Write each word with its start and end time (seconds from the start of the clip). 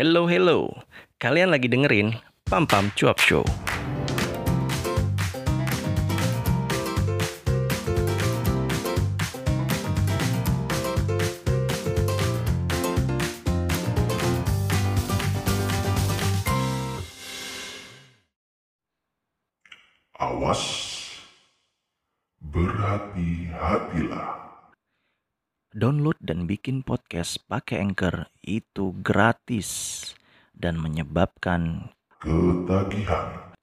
Hello, 0.00 0.24
hello. 0.24 0.80
Kalian 1.20 1.52
lagi 1.52 1.68
dengerin 1.68 2.16
Pam 2.48 2.64
Pam 2.64 2.88
Cuap 2.96 3.20
Show. 3.20 3.44
Download 25.70 26.18
dan 26.18 26.50
bikin 26.50 26.82
podcast 26.82 27.38
pakai 27.46 27.78
Anchor 27.78 28.26
itu 28.42 28.90
gratis 29.06 30.02
dan 30.50 30.82
menyebabkan 30.82 31.94
Ketagihan, 32.18 33.54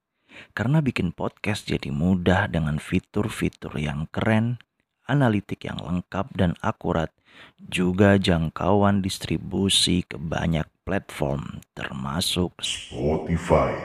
karena 0.55 0.79
bikin 0.79 1.11
podcast 1.11 1.67
jadi 1.67 1.91
mudah 1.91 2.47
dengan 2.47 2.79
fitur-fitur 2.79 3.75
yang 3.75 4.07
keren, 4.07 4.55
analitik 5.03 5.67
yang 5.67 5.83
lengkap 5.83 6.31
dan 6.31 6.55
akurat, 6.63 7.11
juga 7.59 8.15
jangkauan 8.15 9.03
distribusi 9.03 10.07
ke 10.07 10.15
banyak 10.15 10.63
platform 10.87 11.59
termasuk 11.75 12.55
Spotify, 12.63 13.75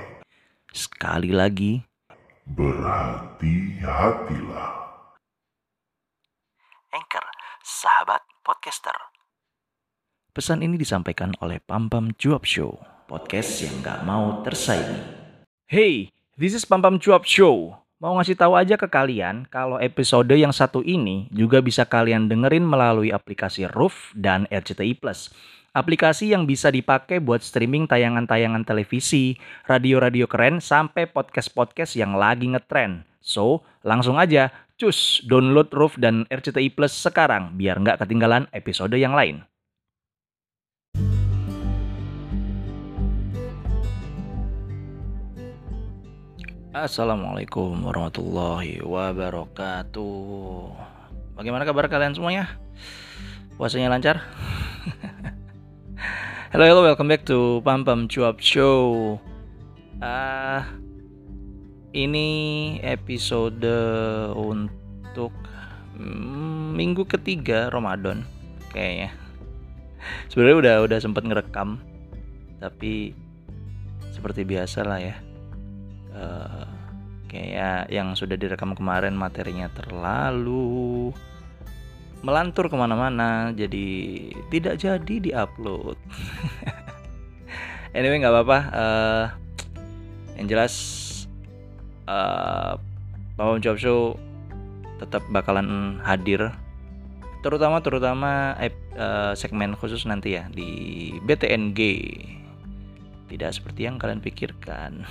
sekali 0.70 1.34
lagi 1.34 1.82
berhati-hatilah. 2.46 4.78
Anchor, 6.92 7.21
sahabat 7.82 8.22
podcaster. 8.46 8.95
Pesan 10.30 10.62
ini 10.62 10.78
disampaikan 10.78 11.34
oleh 11.42 11.59
Pam 11.59 11.91
Pam 11.91 12.14
Cuap 12.14 12.46
Show, 12.46 12.78
podcast 13.10 13.58
yang 13.58 13.82
gak 13.82 14.06
mau 14.06 14.38
tersaingi. 14.46 15.02
Hey, 15.66 16.14
this 16.38 16.55
is 16.55 16.62
Pam 16.62 16.78
Pam 16.78 17.03
Cuap 17.03 17.27
Show. 17.27 17.75
Mau 17.98 18.14
ngasih 18.19 18.38
tahu 18.38 18.55
aja 18.55 18.78
ke 18.78 18.86
kalian 18.86 19.50
kalau 19.50 19.83
episode 19.83 20.30
yang 20.30 20.55
satu 20.55 20.86
ini 20.86 21.27
juga 21.34 21.58
bisa 21.58 21.83
kalian 21.83 22.30
dengerin 22.30 22.62
melalui 22.62 23.10
aplikasi 23.10 23.66
Roof 23.66 24.14
dan 24.14 24.47
RCTI 24.47 25.03
Plus. 25.03 25.34
Aplikasi 25.75 26.30
yang 26.30 26.47
bisa 26.47 26.70
dipakai 26.70 27.19
buat 27.19 27.42
streaming 27.42 27.91
tayangan-tayangan 27.91 28.62
televisi, 28.62 29.41
radio-radio 29.66 30.30
keren, 30.30 30.62
sampai 30.62 31.10
podcast-podcast 31.10 31.98
yang 31.98 32.14
lagi 32.14 32.47
ngetren. 32.47 33.03
So, 33.22 33.62
langsung 33.86 34.19
aja 34.19 34.50
cus 34.83 35.22
download 35.30 35.70
Roof 35.70 35.94
dan 35.94 36.27
RCTI 36.27 36.75
Plus 36.75 36.91
sekarang 36.91 37.55
biar 37.55 37.78
nggak 37.78 38.02
ketinggalan 38.02 38.50
episode 38.50 38.98
yang 38.98 39.14
lain. 39.14 39.47
Assalamualaikum 46.75 47.78
warahmatullahi 47.86 48.83
wabarakatuh. 48.83 50.75
Bagaimana 51.38 51.62
kabar 51.62 51.86
kalian 51.86 52.19
semuanya? 52.19 52.58
Puasanya 53.55 53.86
lancar? 53.86 54.19
Hello, 56.53 56.69
hello, 56.69 56.84
welcome 56.84 57.08
back 57.08 57.25
to 57.25 57.64
Pam 57.64 57.80
Pam 57.86 58.12
Cuap 58.12 58.36
Show. 58.36 59.16
Ah, 60.05 60.69
ini 61.92 62.28
episode 62.80 63.68
untuk 64.32 65.32
mm, 65.96 66.72
minggu 66.72 67.04
ketiga 67.04 67.68
Ramadan 67.68 68.24
kayaknya. 68.72 69.12
Sebenarnya 70.32 70.56
udah 70.58 70.76
udah 70.88 70.98
sempat 70.98 71.22
ngerekam, 71.22 71.78
tapi 72.58 73.12
seperti 74.10 74.42
biasa 74.42 74.82
lah 74.82 74.98
ya. 74.98 75.16
Eh, 76.12 76.66
kayak 77.32 77.88
yang 77.88 78.12
sudah 78.12 78.36
direkam 78.36 78.76
kemarin 78.76 79.16
materinya 79.16 79.72
terlalu 79.72 81.12
melantur 82.20 82.69
ke 82.69 82.76
mana-mana 82.76 83.50
jadi 83.56 83.88
tidak 84.52 84.78
jadi 84.78 85.14
diupload 85.19 85.97
anyway 87.97 88.20
nggak 88.20 88.31
apa-apa 88.36 88.58
eh, 88.70 89.25
yang 90.38 90.47
jelas 90.52 90.75
uh, 92.06 92.78
Pawam 93.36 93.58
Job 93.58 93.80
tetap 95.02 95.26
bakalan 95.34 95.98
hadir. 96.06 96.54
Terutama 97.42 97.82
terutama 97.82 98.54
ep- 98.62 98.94
eh, 98.94 99.34
segmen 99.34 99.74
khusus 99.74 100.06
nanti 100.06 100.38
ya 100.38 100.46
di 100.46 101.10
BTNG 101.26 101.80
tidak 103.26 103.50
seperti 103.50 103.90
yang 103.90 103.98
kalian 103.98 104.22
pikirkan. 104.22 105.02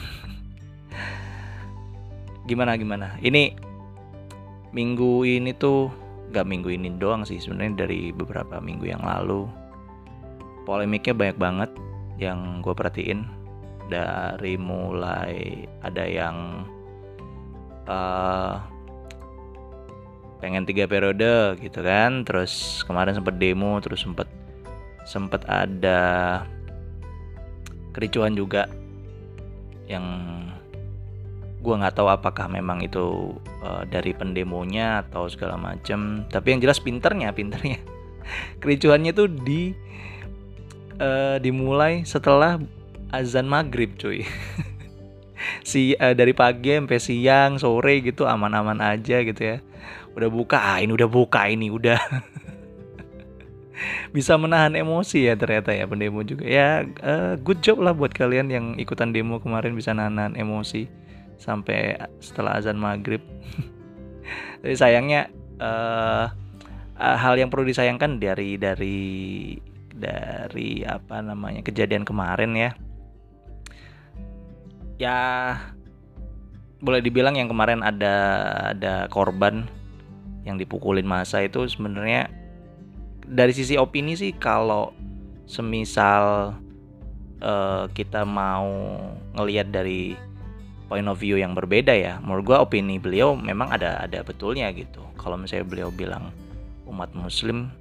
Gimana 2.50 2.80
gimana? 2.80 3.20
Ini 3.20 3.52
minggu 4.72 5.28
ini 5.28 5.52
tuh 5.52 5.92
gak 6.32 6.48
minggu 6.48 6.72
ini 6.72 6.96
doang 6.96 7.28
sih 7.28 7.44
sebenarnya 7.44 7.84
dari 7.84 8.16
beberapa 8.16 8.64
minggu 8.64 8.88
yang 8.88 9.04
lalu. 9.04 9.44
Polemiknya 10.64 11.12
banyak 11.12 11.38
banget 11.42 11.72
yang 12.16 12.64
gue 12.64 12.72
perhatiin. 12.72 13.28
Dari 13.92 14.56
mulai 14.56 15.68
ada 15.84 16.08
yang 16.08 16.64
eh, 17.92 18.54
pengen 20.40 20.64
tiga 20.66 20.88
periode 20.88 21.60
gitu 21.60 21.84
kan. 21.84 22.24
Terus 22.24 22.82
kemarin 22.88 23.14
sempat 23.14 23.36
demo 23.38 23.78
terus 23.84 24.02
sempat 24.02 24.28
sempat 25.06 25.44
ada 25.52 26.44
kericuhan 27.92 28.34
juga 28.34 28.72
yang 29.92 30.06
gua 31.62 31.78
nggak 31.78 31.96
tahu 32.00 32.10
apakah 32.10 32.48
memang 32.50 32.82
itu 32.82 33.36
eh, 33.62 33.84
dari 33.92 34.16
pendemonya 34.16 35.06
atau 35.08 35.30
segala 35.30 35.60
macam 35.60 36.26
tapi 36.32 36.58
yang 36.58 36.62
jelas 36.64 36.82
pinternya 36.82 37.30
pinternya. 37.36 37.78
Kericuhannya 38.62 39.12
tuh 39.14 39.30
di 39.30 39.76
eh, 40.98 41.38
dimulai 41.38 42.02
setelah 42.08 42.58
azan 43.12 43.46
maghrib 43.46 43.94
cuy 44.00 44.24
si 45.62 45.94
eh, 45.96 46.14
dari 46.18 46.34
pagi 46.34 46.78
sampai 46.78 47.02
siang 47.02 47.52
sore 47.62 48.02
gitu 48.02 48.26
aman-aman 48.26 48.82
aja 48.82 49.22
gitu 49.22 49.42
ya. 49.42 49.58
Udah 50.18 50.30
buka 50.30 50.58
ah 50.60 50.78
ini 50.82 50.92
udah 50.94 51.10
buka 51.10 51.48
ini 51.48 51.72
udah. 51.72 52.00
Bisa 54.16 54.38
menahan 54.38 54.78
emosi 54.78 55.26
ya 55.26 55.34
ternyata 55.34 55.74
ya 55.74 55.90
pendemo 55.90 56.22
juga. 56.22 56.46
Ya 56.46 56.86
eh, 56.86 57.34
good 57.42 57.66
job 57.66 57.82
lah 57.82 57.96
buat 57.96 58.14
kalian 58.14 58.52
yang 58.52 58.66
ikutan 58.78 59.14
demo 59.14 59.42
kemarin 59.42 59.74
bisa 59.74 59.96
nahan 59.96 60.38
emosi 60.38 60.86
sampai 61.42 61.98
setelah 62.22 62.62
azan 62.62 62.78
maghrib. 62.78 63.22
Tapi 64.62 64.76
sayangnya 64.78 65.34
eh, 65.58 66.26
hal 67.02 67.34
yang 67.42 67.50
perlu 67.50 67.66
disayangkan 67.66 68.22
dari 68.22 68.62
dari 68.62 69.00
dari 69.90 70.86
apa 70.86 71.22
namanya 71.22 71.66
kejadian 71.66 72.06
kemarin 72.06 72.54
ya 72.58 72.72
ya 75.02 75.18
boleh 76.78 77.02
dibilang 77.02 77.34
yang 77.34 77.50
kemarin 77.50 77.82
ada 77.82 78.16
ada 78.70 79.10
korban 79.10 79.66
yang 80.46 80.62
dipukulin 80.62 81.06
masa 81.06 81.42
itu 81.42 81.66
sebenarnya 81.66 82.30
dari 83.26 83.54
sisi 83.54 83.82
opini 83.82 84.14
sih 84.14 84.34
kalau 84.38 84.94
semisal 85.50 86.54
eh, 87.42 87.86
kita 87.98 88.26
mau 88.30 88.70
ngelihat 89.38 89.74
dari 89.74 90.14
point 90.86 91.08
of 91.10 91.18
view 91.18 91.40
yang 91.42 91.58
berbeda 91.58 91.94
ya 91.98 92.22
menurut 92.22 92.44
gua 92.46 92.58
opini 92.62 93.02
beliau 93.02 93.34
memang 93.34 93.74
ada 93.74 94.06
ada 94.06 94.22
betulnya 94.22 94.70
gitu. 94.76 95.02
Kalau 95.18 95.38
misalnya 95.38 95.66
beliau 95.66 95.90
bilang 95.94 96.34
umat 96.90 97.14
muslim 97.16 97.72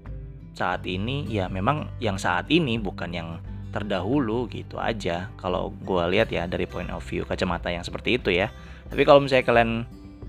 saat 0.55 0.85
ini 0.85 1.25
ya 1.27 1.49
memang 1.49 1.89
yang 1.99 2.21
saat 2.21 2.47
ini 2.53 2.77
bukan 2.77 3.11
yang 3.11 3.29
terdahulu 3.71 4.51
gitu 4.51 4.77
aja. 4.77 5.31
Kalau 5.39 5.75
gua 5.83 6.11
lihat 6.11 6.31
ya 6.31 6.47
dari 6.47 6.67
point 6.67 6.91
of 6.91 7.03
view 7.07 7.23
kacamata 7.25 7.71
yang 7.71 7.87
seperti 7.87 8.19
itu 8.19 8.31
ya. 8.35 8.51
Tapi 8.91 9.03
kalau 9.07 9.23
misalnya 9.23 9.47
kalian 9.47 9.71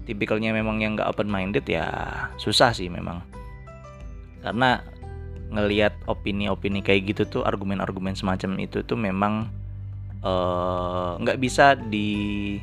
tipikalnya 0.05 0.53
memang 0.53 0.81
yang 0.81 0.97
nggak 0.97 1.09
open 1.09 1.29
minded 1.29 1.65
ya 1.65 1.85
susah 2.37 2.73
sih 2.73 2.87
memang. 2.87 3.21
Karena 4.41 4.81
ngelihat 5.51 5.93
opini-opini 6.07 6.79
kayak 6.79 7.11
gitu 7.11 7.23
tuh 7.27 7.43
argumen-argumen 7.43 8.15
semacam 8.15 8.55
itu 8.63 8.81
tuh 8.87 8.95
memang 8.95 9.51
eh, 10.23 11.11
nggak 11.19 11.37
bisa 11.41 11.75
di 11.75 12.57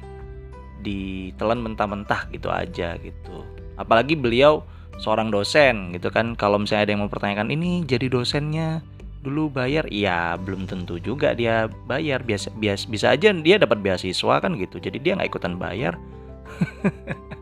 ditelan 0.79 1.59
mentah-mentah 1.59 2.31
gitu 2.31 2.49
aja 2.49 2.95
gitu. 3.03 3.43
Apalagi 3.75 4.15
beliau 4.15 4.63
seorang 4.99 5.31
dosen 5.31 5.95
gitu 5.95 6.11
kan. 6.11 6.35
Kalau 6.35 6.59
misalnya 6.59 6.91
ada 6.91 6.93
yang 6.99 7.03
mempertanyakan 7.07 7.49
ini 7.55 7.87
jadi 7.87 8.11
dosennya 8.11 8.83
dulu 9.29 9.53
bayar 9.53 9.85
iya 9.93 10.41
belum 10.41 10.65
tentu 10.65 10.97
juga 10.97 11.37
dia 11.37 11.69
bayar. 11.85 12.25
Biasa 12.25 12.49
bias, 12.57 12.89
bisa 12.89 13.13
aja 13.13 13.29
dia 13.37 13.61
dapat 13.61 13.85
beasiswa 13.85 14.41
kan 14.41 14.57
gitu 14.57 14.81
jadi 14.81 14.97
dia 14.97 15.13
nggak 15.21 15.29
ikutan 15.37 15.61
bayar. 15.61 16.01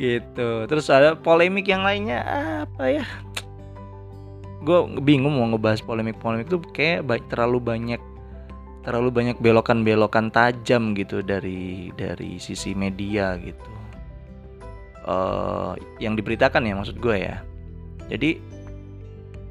Gitu. 0.00 0.64
Terus 0.64 0.88
ada 0.88 1.12
polemik 1.12 1.68
yang 1.68 1.84
lainnya 1.84 2.24
apa 2.64 2.84
ya? 2.88 3.04
Gue 4.64 4.88
bingung 5.04 5.36
mau 5.36 5.44
ngebahas 5.52 5.84
polemik-polemik 5.84 6.48
tuh 6.48 6.64
kayak 6.72 7.04
terlalu 7.28 7.60
banyak 7.60 8.00
terlalu 8.80 9.12
banyak 9.12 9.36
belokan-belokan 9.44 10.32
tajam 10.32 10.96
gitu 10.96 11.20
dari 11.20 11.92
dari 12.00 12.40
sisi 12.40 12.72
media 12.72 13.36
gitu. 13.44 13.72
Eh 15.04 15.72
yang 16.00 16.16
diberitakan 16.16 16.64
ya 16.64 16.72
maksud 16.80 16.96
gue 16.96 17.16
ya. 17.20 17.44
Jadi 18.08 18.40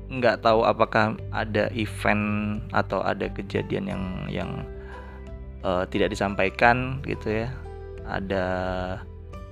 nggak 0.10 0.42
tahu 0.42 0.66
apakah 0.66 1.14
ada 1.30 1.70
event 1.78 2.58
atau 2.74 3.06
ada 3.06 3.30
kejadian 3.30 3.86
yang 3.86 4.04
yang 4.28 4.52
eh, 5.62 5.86
tidak 5.94 6.18
disampaikan 6.18 6.98
gitu 7.06 7.46
ya. 7.46 7.54
Ada 8.10 8.46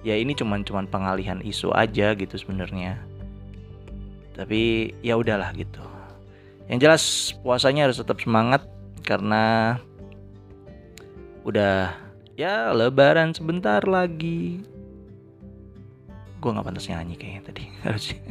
ya 0.01 0.17
ini 0.17 0.33
cuman 0.33 0.65
cuman 0.65 0.89
pengalihan 0.89 1.37
isu 1.45 1.69
aja 1.77 2.17
gitu 2.17 2.35
sebenarnya. 2.35 2.97
Tapi 4.33 4.93
ya 5.05 5.13
udahlah 5.17 5.53
gitu. 5.53 5.81
Yang 6.67 6.79
jelas 6.81 7.03
puasanya 7.45 7.85
harus 7.87 8.01
tetap 8.01 8.17
semangat 8.17 8.65
karena 9.05 9.77
udah 11.45 11.93
ya 12.33 12.73
lebaran 12.73 13.37
sebentar 13.37 13.85
lagi. 13.85 14.65
Gue 16.41 16.49
nggak 16.49 16.65
pantas 16.65 16.89
nyanyi 16.89 17.13
kayaknya 17.13 17.41
tadi 17.45 17.63
harusnya 17.85 18.21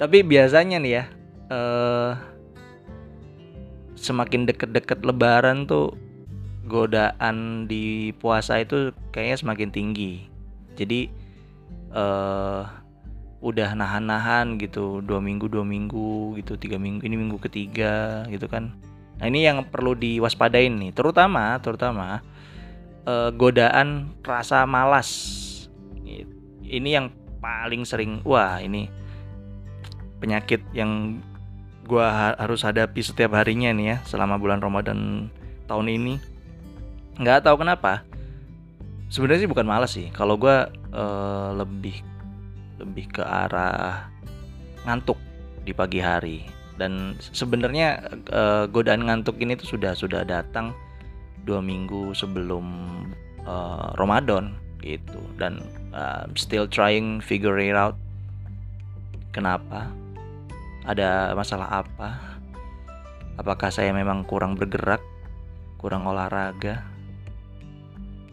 tapi 0.00 0.24
biasanya 0.24 0.80
nih 0.80 0.92
ya 0.96 1.04
eh 1.52 2.12
semakin 4.00 4.48
deket-deket 4.48 5.04
lebaran 5.04 5.68
tuh 5.68 5.92
godaan 6.64 7.68
di 7.68 8.16
puasa 8.16 8.64
itu 8.64 8.96
kayaknya 9.12 9.36
semakin 9.36 9.68
tinggi. 9.68 10.24
Jadi 10.72 11.12
eh 11.92 12.64
udah 13.40 13.70
nahan-nahan 13.72 14.60
gitu 14.60 15.00
dua 15.04 15.20
minggu 15.20 15.48
dua 15.48 15.64
minggu 15.64 16.36
gitu 16.36 16.60
tiga 16.60 16.76
minggu 16.76 17.04
ini 17.04 17.16
minggu 17.20 17.36
ketiga 17.44 18.24
gitu 18.32 18.48
kan. 18.48 18.72
Nah 19.20 19.28
ini 19.28 19.44
yang 19.44 19.68
perlu 19.68 19.92
diwaspadain 19.92 20.80
nih 20.80 20.96
terutama 20.96 21.60
terutama 21.60 22.24
eh, 23.04 23.28
godaan 23.36 24.16
rasa 24.24 24.64
malas. 24.64 25.12
Ini 26.70 26.88
yang 26.88 27.12
paling 27.42 27.84
sering 27.84 28.22
wah 28.24 28.62
ini 28.62 28.99
penyakit 30.20 30.62
yang 30.76 31.18
gua 31.88 32.06
ha- 32.12 32.38
harus 32.38 32.62
hadapi 32.62 33.02
setiap 33.02 33.34
harinya 33.34 33.74
nih 33.74 33.86
ya 33.86 33.96
selama 34.06 34.38
bulan 34.38 34.62
Ramadan 34.62 35.32
tahun 35.66 35.90
ini. 35.90 36.14
Nggak 37.18 37.48
tahu 37.48 37.64
kenapa. 37.66 38.06
Sebenarnya 39.10 39.42
sih 39.42 39.50
bukan 39.50 39.66
malas 39.66 39.90
sih. 39.96 40.12
Kalau 40.14 40.38
gua 40.38 40.70
eh, 40.70 41.50
lebih 41.58 41.98
lebih 42.78 43.10
ke 43.10 43.22
arah 43.24 44.06
ngantuk 44.86 45.18
di 45.66 45.72
pagi 45.74 45.98
hari. 45.98 46.46
Dan 46.78 47.18
sebenarnya 47.18 48.04
eh, 48.30 48.64
godaan 48.70 49.08
ngantuk 49.08 49.40
ini 49.42 49.58
tuh 49.58 49.76
sudah 49.76 49.92
sudah 49.98 50.22
datang 50.22 50.70
dua 51.42 51.58
minggu 51.58 52.14
sebelum 52.14 52.64
eh, 53.42 53.88
Ramadan 53.98 54.54
gitu. 54.80 55.20
Dan 55.36 55.60
uh, 55.92 56.24
still 56.34 56.64
trying 56.64 57.20
figure 57.20 57.58
it 57.60 57.76
out 57.76 57.94
kenapa 59.30 59.90
ada 60.90 61.32
masalah 61.38 61.86
apa? 61.86 62.18
Apakah 63.38 63.70
saya 63.70 63.94
memang 63.94 64.26
kurang 64.26 64.58
bergerak? 64.58 65.00
Kurang 65.78 66.04
olahraga? 66.04 66.84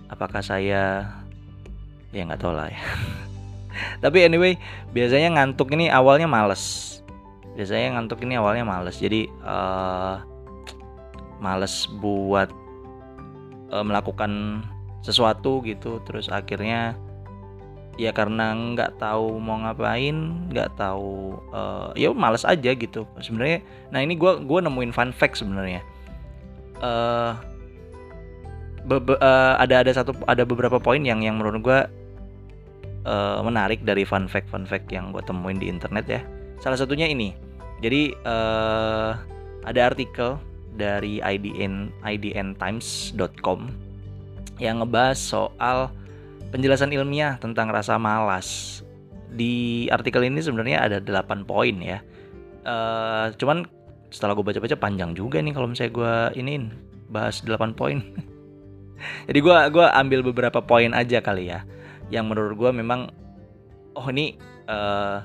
Apakah 0.09 0.42
saya 0.42 1.06
ya 2.12 2.21
nggak 2.25 2.42
tahu 2.42 2.57
lah 2.57 2.68
ya. 2.74 2.81
Tapi 4.04 4.25
anyway 4.25 4.57
biasanya 4.92 5.38
ngantuk 5.38 5.71
ini 5.77 5.88
awalnya 5.94 6.25
males. 6.25 6.98
Biasanya 7.54 7.95
ngantuk 7.95 8.25
ini 8.25 8.36
awalnya 8.36 8.65
males. 8.65 8.98
Jadi 8.98 9.30
eh 9.30 10.15
males 11.38 11.86
buat 12.01 12.50
eh, 13.71 13.86
melakukan 13.86 14.63
sesuatu 15.06 15.62
gitu. 15.63 16.01
Terus 16.04 16.27
akhirnya 16.27 16.98
ya 17.97 18.13
karena 18.13 18.53
nggak 18.53 19.01
tahu 19.01 19.41
mau 19.41 19.57
ngapain 19.57 20.47
nggak 20.53 20.77
tahu 20.77 21.38
eh, 21.51 22.05
ya 22.05 22.13
males 22.13 22.45
aja 22.45 22.71
gitu 22.77 23.09
sebenarnya 23.19 23.65
nah 23.89 23.99
ini 23.99 24.13
gua 24.13 24.38
gua 24.38 24.61
nemuin 24.61 24.94
fun 24.94 25.09
fact 25.09 25.41
sebenarnya 25.41 25.81
bebe- 28.88 29.19
eh, 29.19 29.53
ada 29.59 29.83
ada 29.83 29.91
satu 29.91 30.15
ada 30.25 30.47
beberapa 30.47 30.79
poin 30.79 31.03
yang 31.03 31.19
yang 31.19 31.35
menurut 31.38 31.59
gua 31.59 31.79
eh, 33.03 33.39
menarik 33.44 33.83
dari 33.83 34.07
fun 34.07 34.31
fact 34.31 34.47
fun 34.47 34.63
fact 34.63 34.88
yang 34.89 35.11
gue 35.11 35.21
temuin 35.27 35.59
di 35.59 35.67
internet 35.67 36.05
ya. 36.07 36.21
Salah 36.63 36.79
satunya 36.79 37.05
ini. 37.11 37.35
Jadi 37.83 38.15
eh, 38.15 39.11
ada 39.67 39.81
artikel 39.83 40.39
dari 40.79 41.19
IDN 41.19 41.91
idntimes.com 42.01 43.59
yang 44.57 44.81
ngebahas 44.81 45.19
soal 45.19 45.94
penjelasan 46.51 46.94
ilmiah 46.95 47.38
tentang 47.39 47.69
rasa 47.71 47.99
malas. 47.99 48.81
Di 49.27 49.85
artikel 49.91 50.25
ini 50.25 50.39
sebenarnya 50.39 50.88
ada 50.88 50.97
8 51.03 51.44
poin 51.44 51.75
ya. 51.79 51.99
Eh, 52.67 53.25
cuman 53.35 53.67
setelah 54.07 54.39
gue 54.39 54.45
baca-baca 54.45 54.75
panjang 54.79 55.11
juga 55.11 55.44
nih 55.44 55.51
kalau 55.51 55.67
misalnya 55.67 55.94
gue 55.94 56.13
iniin 56.39 56.71
bahas 57.11 57.44
8 57.44 57.75
poin. 57.75 57.99
Jadi 59.29 59.39
gue 59.39 59.57
gua 59.69 59.94
ambil 59.94 60.25
beberapa 60.25 60.57
poin 60.63 60.89
aja 60.95 61.21
kali 61.21 61.53
ya 61.53 61.61
yang 62.07 62.31
menurut 62.31 62.55
gue 62.55 62.71
memang 62.71 63.11
oh 63.94 64.07
ini 64.09 64.39
eh, 64.67 65.17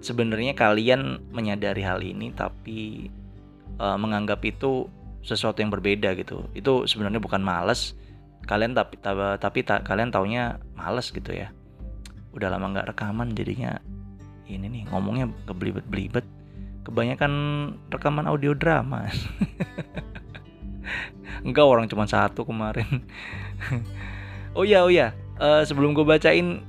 sebenarnya 0.00 0.56
kalian 0.56 1.20
menyadari 1.30 1.84
hal 1.84 2.00
ini 2.00 2.32
tapi 2.32 3.06
eh, 3.76 3.96
menganggap 4.00 4.40
itu 4.42 4.88
sesuatu 5.20 5.60
yang 5.60 5.68
berbeda 5.68 6.16
gitu 6.16 6.48
itu 6.56 6.88
sebenarnya 6.88 7.20
bukan 7.20 7.44
males 7.44 7.92
kalian 8.50 8.74
tapi 8.74 8.98
ta- 8.98 9.38
tapi 9.38 9.62
ta- 9.62 9.86
kalian 9.86 10.10
taunya 10.10 10.58
males 10.74 11.14
gitu 11.14 11.30
ya. 11.30 11.54
Udah 12.34 12.50
lama 12.50 12.74
nggak 12.74 12.90
rekaman 12.90 13.38
jadinya 13.38 13.78
ini 14.50 14.66
nih 14.66 14.82
ngomongnya 14.90 15.30
kebelibet-belibet 15.46 16.26
kebanyakan 16.82 17.32
rekaman 17.94 18.26
audio 18.26 18.58
drama. 18.58 19.06
Enggak 21.46 21.70
orang 21.70 21.86
cuma 21.86 22.10
satu 22.10 22.42
kemarin. 22.42 23.06
Oh 24.50 24.66
ya 24.66 24.82
oh 24.82 24.90
ya 24.90 25.14
Eh, 25.40 25.62
sebelum 25.64 25.96
gue 25.96 26.04
bacain 26.04 26.60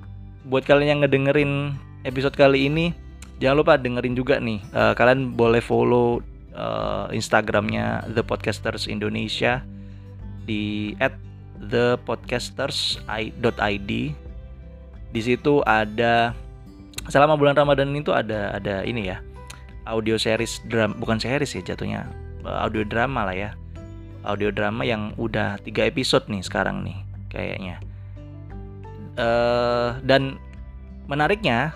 buat 0.48 0.64
kalian 0.64 0.96
yang 0.96 1.00
ngedengerin 1.04 1.76
episode 2.08 2.32
kali 2.40 2.72
ini 2.72 2.96
jangan 3.44 3.60
lupa 3.60 3.76
dengerin 3.76 4.16
juga 4.16 4.40
nih. 4.40 4.64
Eh, 4.72 4.94
kalian 4.96 5.36
boleh 5.36 5.60
follow 5.60 6.24
eh, 6.56 7.06
instagramnya 7.12 8.08
The 8.16 8.24
Podcasters 8.24 8.88
Indonesia 8.88 9.60
di 10.48 10.96
at 11.04 11.20
thepodcasters.id 11.70 13.92
di 15.12 15.22
situ 15.22 15.60
ada 15.68 16.32
selama 17.12 17.36
bulan 17.36 17.58
Ramadan 17.58 17.92
itu 17.94 18.16
ada 18.16 18.56
ada 18.56 18.88
ini 18.88 19.12
ya 19.12 19.20
audio 19.90 20.18
series 20.18 20.62
drama 20.70 20.94
bukan 20.98 21.18
series 21.18 21.58
ya 21.58 21.62
jatuhnya 21.74 22.06
eh, 22.46 22.58
audio 22.62 22.86
drama 22.86 23.26
lah 23.26 23.36
ya. 23.36 23.52
Audio 24.22 24.54
drama 24.54 24.86
yang 24.86 25.18
udah 25.18 25.58
tiga 25.66 25.90
episode 25.90 26.30
nih 26.30 26.46
sekarang 26.46 26.86
nih 26.86 26.94
kayaknya. 27.34 27.82
Eh 29.18 29.90
dan 30.06 30.38
menariknya 31.10 31.74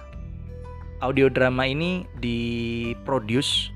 audio 1.01 1.25
drama 1.25 1.65
ini 1.65 2.05
diproduce 2.21 3.73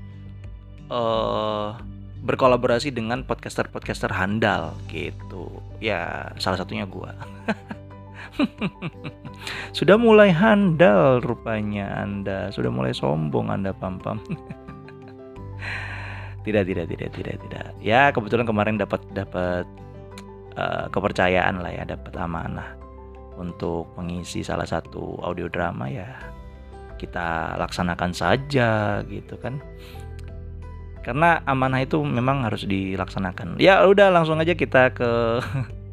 eh 0.86 1.70
berkolaborasi 2.20 2.92
dengan 2.92 3.24
podcaster-podcaster 3.24 4.12
handal 4.12 4.76
gitu. 4.92 5.48
Ya, 5.80 6.28
salah 6.36 6.60
satunya 6.60 6.84
gua. 6.84 7.16
Sudah 9.76 9.96
mulai 9.96 10.28
handal 10.28 11.24
rupanya 11.24 12.04
Anda, 12.04 12.52
sudah 12.52 12.68
mulai 12.68 12.92
sombong 12.92 13.48
Anda 13.48 13.72
pam-pam. 13.72 14.20
tidak, 16.44 16.68
tidak, 16.68 16.86
tidak, 16.92 17.10
tidak, 17.16 17.36
tidak. 17.40 17.72
Ya, 17.80 18.12
kebetulan 18.12 18.44
kemarin 18.44 18.76
dapat 18.76 19.00
dapat 19.16 19.64
eh, 20.60 20.86
kepercayaan 20.92 21.64
lah 21.64 21.72
ya, 21.72 21.88
dapat 21.88 22.12
amanah 22.20 22.76
untuk 23.40 23.88
mengisi 23.96 24.44
salah 24.44 24.68
satu 24.68 25.16
audio 25.24 25.48
drama 25.48 25.88
ya 25.88 26.12
kita 27.00 27.56
laksanakan 27.56 28.12
saja 28.12 29.00
gitu 29.08 29.40
kan 29.40 29.56
karena 31.00 31.40
amanah 31.48 31.80
itu 31.80 31.96
memang 32.04 32.44
harus 32.44 32.68
dilaksanakan. 32.68 33.56
Ya 33.56 33.80
udah 33.88 34.12
langsung 34.12 34.36
aja 34.36 34.52
kita 34.52 34.92
ke 34.92 35.10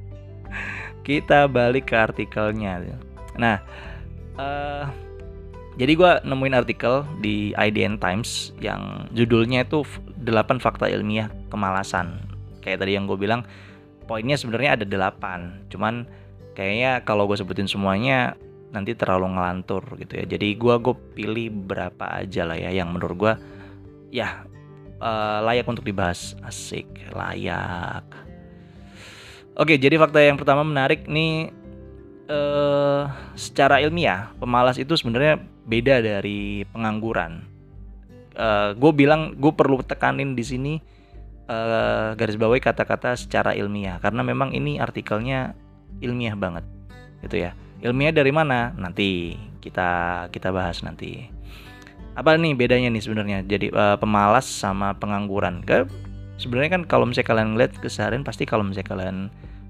kita 1.08 1.48
balik 1.48 1.88
ke 1.88 1.96
artikelnya. 1.96 2.84
Nah 3.40 3.64
eh, 4.36 4.86
jadi 5.78 5.94
gua 5.94 6.12
nemuin 6.26 6.58
artikel 6.58 7.06
di 7.22 7.54
IDN 7.56 8.02
Times 8.02 8.52
yang 8.60 9.08
judulnya 9.14 9.64
itu 9.64 9.86
8 10.26 10.60
fakta 10.60 10.92
ilmiah 10.92 11.32
kemalasan. 11.54 12.20
Kayak 12.60 12.84
tadi 12.84 13.00
yang 13.00 13.08
gue 13.08 13.16
bilang 13.16 13.48
poinnya 14.10 14.36
sebenarnya 14.36 14.76
ada 14.76 14.86
8 14.90 15.72
cuman 15.72 16.04
kayaknya 16.52 17.06
kalau 17.08 17.30
gue 17.30 17.38
sebutin 17.40 17.70
semuanya 17.70 18.36
nanti 18.76 18.92
terlalu 18.98 19.38
ngelantur 19.38 19.86
gitu 19.96 20.20
ya. 20.20 20.26
Jadi 20.28 20.58
gua 20.60 20.82
gue 20.84 20.98
pilih 21.16 21.48
berapa 21.48 22.20
aja 22.20 22.44
lah 22.44 22.60
ya 22.60 22.76
yang 22.76 22.92
menurut 22.92 23.16
gua 23.16 23.34
ya 24.12 24.44
uh, 25.02 25.40
layak 25.46 25.68
untuk 25.68 25.86
dibahas. 25.86 26.34
Asik, 26.46 26.88
layak. 27.14 28.06
Oke, 29.58 29.78
jadi 29.82 29.98
fakta 29.98 30.22
yang 30.22 30.38
pertama 30.38 30.62
menarik 30.62 31.10
nih 31.10 31.50
uh, 32.30 33.10
secara 33.34 33.82
ilmiah 33.82 34.30
pemalas 34.38 34.78
itu 34.78 34.94
sebenarnya 34.94 35.42
beda 35.66 36.00
dari 36.00 36.62
pengangguran. 36.70 37.42
Uh, 38.38 38.78
gue 38.78 38.92
bilang 38.94 39.34
gue 39.34 39.50
perlu 39.50 39.82
tekanin 39.82 40.38
di 40.38 40.46
sini 40.46 40.74
uh, 41.50 42.14
garis 42.14 42.38
bawahi 42.38 42.62
kata-kata 42.62 43.18
secara 43.18 43.58
ilmiah 43.58 43.98
karena 43.98 44.22
memang 44.22 44.54
ini 44.54 44.78
artikelnya 44.78 45.58
ilmiah 46.04 46.38
banget 46.38 46.62
gitu 47.26 47.42
ya 47.42 47.58
ilmiah 47.82 48.14
dari 48.14 48.30
mana 48.30 48.78
nanti 48.78 49.34
kita 49.58 50.30
kita 50.30 50.54
bahas 50.54 50.86
nanti 50.86 51.26
apa 52.18 52.34
nih 52.34 52.58
bedanya 52.58 52.90
nih 52.90 53.04
sebenarnya? 53.06 53.46
Jadi 53.46 53.70
uh, 53.70 53.94
pemalas 54.02 54.50
sama 54.50 54.98
pengangguran 54.98 55.62
sebenarnya 56.42 56.82
kan 56.82 56.84
kalau 56.90 57.06
misalnya 57.06 57.30
kalian 57.30 57.50
lihat 57.58 57.78
keseharian 57.78 58.26
pasti 58.26 58.50
kalau 58.50 58.66
misalnya 58.66 58.90
kalian 58.90 59.18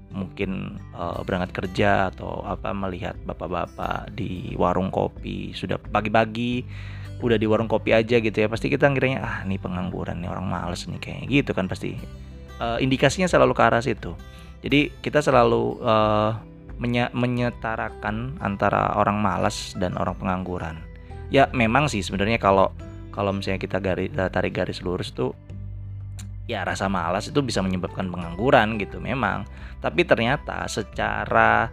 mungkin 0.08 0.80
uh, 0.96 1.20
berangkat 1.20 1.52
kerja 1.52 2.08
atau 2.08 2.40
apa 2.48 2.72
melihat 2.72 3.12
bapak-bapak 3.28 4.08
di 4.16 4.56
warung 4.56 4.88
kopi 4.88 5.52
sudah 5.52 5.76
pagi-pagi 5.76 6.64
udah 7.20 7.36
di 7.36 7.44
warung 7.44 7.68
kopi 7.68 7.92
aja 7.92 8.16
gitu 8.16 8.32
ya 8.32 8.48
pasti 8.48 8.72
kita 8.72 8.88
ngiranya 8.88 9.18
ah 9.20 9.36
ini 9.44 9.60
pengangguran 9.60 10.22
nih 10.22 10.30
orang 10.32 10.48
males 10.48 10.88
nih 10.88 11.00
kayak 11.02 11.28
gitu 11.28 11.50
kan 11.52 11.68
pasti. 11.68 11.98
Uh, 12.58 12.74
indikasinya 12.82 13.30
selalu 13.30 13.54
ke 13.54 13.62
arah 13.62 13.78
situ. 13.78 14.18
Jadi 14.66 14.90
kita 14.98 15.22
selalu 15.22 15.78
uh, 15.78 16.34
menye 16.80 17.06
menyetarakan 17.14 18.42
antara 18.42 18.98
orang 18.98 19.22
malas 19.22 19.78
dan 19.78 19.94
orang 19.94 20.18
pengangguran 20.18 20.87
ya 21.28 21.48
memang 21.52 21.88
sih 21.88 22.00
sebenarnya 22.00 22.40
kalau 22.40 22.72
kalau 23.12 23.34
misalnya 23.34 23.60
kita 23.60 23.78
garis 23.82 24.12
tarik 24.14 24.54
garis 24.54 24.80
lurus 24.80 25.10
tuh 25.10 25.34
ya 26.48 26.64
rasa 26.64 26.88
malas 26.88 27.28
itu 27.28 27.44
bisa 27.44 27.60
menyebabkan 27.60 28.08
pengangguran 28.08 28.80
gitu 28.80 28.98
memang. 28.98 29.44
Tapi 29.84 30.02
ternyata 30.02 30.64
secara 30.66 31.68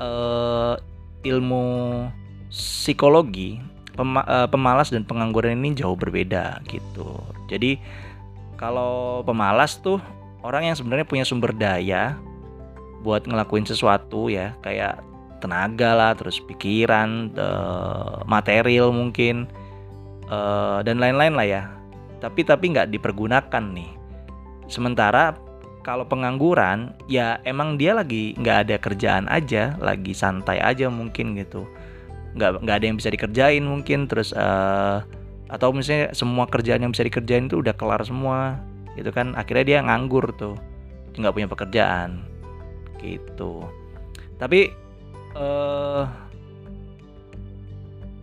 uh, 0.00 0.74
ilmu 1.22 2.08
psikologi 2.48 3.60
pema, 3.92 4.24
uh, 4.24 4.48
pemalas 4.48 4.88
dan 4.88 5.04
pengangguran 5.04 5.60
ini 5.60 5.76
jauh 5.76 5.94
berbeda 5.94 6.64
gitu. 6.66 7.20
Jadi 7.52 7.76
kalau 8.56 9.22
pemalas 9.22 9.76
tuh 9.78 10.00
orang 10.40 10.72
yang 10.72 10.76
sebenarnya 10.78 11.06
punya 11.06 11.28
sumber 11.28 11.52
daya 11.52 12.16
buat 13.04 13.28
ngelakuin 13.28 13.68
sesuatu 13.68 14.26
ya 14.26 14.56
kayak 14.64 14.98
tenaga 15.38 15.94
lah 15.94 16.12
terus 16.18 16.42
pikiran 16.42 17.34
uh, 17.38 18.22
material 18.26 18.90
mungkin 18.90 19.46
uh, 20.28 20.82
dan 20.82 20.98
lain-lain 20.98 21.34
lah 21.34 21.46
ya. 21.46 21.62
Tapi 22.18 22.42
tapi 22.42 22.74
nggak 22.74 22.90
dipergunakan 22.90 23.64
nih. 23.74 23.90
Sementara 24.66 25.34
kalau 25.86 26.04
pengangguran 26.04 26.92
ya 27.08 27.40
emang 27.48 27.80
dia 27.80 27.96
lagi 27.96 28.36
nggak 28.36 28.58
ada 28.68 28.76
kerjaan 28.76 29.24
aja, 29.30 29.78
lagi 29.80 30.12
santai 30.12 30.60
aja 30.60 30.90
mungkin 30.92 31.38
gitu. 31.38 31.64
Nggak 32.36 32.62
nggak 32.66 32.76
ada 32.76 32.84
yang 32.84 32.96
bisa 32.98 33.08
dikerjain 33.08 33.64
mungkin 33.64 34.10
terus 34.10 34.34
uh, 34.36 35.00
atau 35.48 35.72
misalnya 35.72 36.12
semua 36.12 36.44
kerjaan 36.44 36.84
yang 36.84 36.92
bisa 36.92 37.06
dikerjain 37.06 37.48
itu 37.48 37.62
udah 37.62 37.72
kelar 37.72 38.02
semua 38.04 38.60
gitu 38.98 39.08
kan. 39.14 39.32
Akhirnya 39.38 39.64
dia 39.64 39.78
nganggur 39.80 40.34
tuh 40.36 40.58
nggak 41.18 41.34
punya 41.34 41.48
pekerjaan 41.50 42.22
gitu. 43.02 43.62
Tapi 44.38 44.70
uh, 45.38 46.04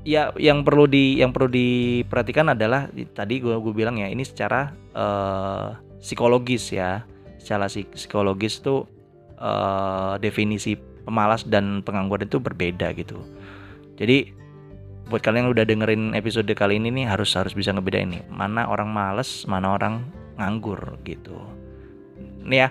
ya 0.06 0.30
yang 0.38 0.62
perlu 0.62 0.86
di 0.86 1.18
yang 1.24 1.32
perlu 1.34 1.50
diperhatikan 1.50 2.54
adalah 2.54 2.92
tadi 3.16 3.42
gue 3.42 3.56
gue 3.58 3.74
bilang 3.74 3.98
ya 3.98 4.12
ini 4.12 4.22
secara 4.22 4.76
uh, 4.94 5.80
psikologis 6.04 6.76
ya. 6.76 7.08
Secara 7.42 7.70
psikologis 7.70 8.58
tuh 8.62 8.90
uh, 9.38 10.18
definisi 10.18 10.74
pemalas 11.06 11.46
dan 11.46 11.86
pengangguran 11.86 12.26
itu 12.26 12.42
berbeda 12.42 12.90
gitu. 12.98 13.22
Jadi 13.96 14.34
buat 15.06 15.22
kalian 15.22 15.46
yang 15.46 15.54
udah 15.54 15.66
dengerin 15.70 16.04
episode 16.18 16.50
kali 16.58 16.82
ini 16.82 16.90
nih 16.90 17.06
harus 17.06 17.38
harus 17.38 17.54
bisa 17.54 17.70
ngebedain 17.70 18.10
nih 18.10 18.26
mana 18.34 18.66
orang 18.66 18.90
males 18.90 19.46
mana 19.46 19.78
orang 19.78 20.02
nganggur 20.42 20.98
gitu. 21.06 21.38
Nih 22.42 22.66
ya 22.66 22.70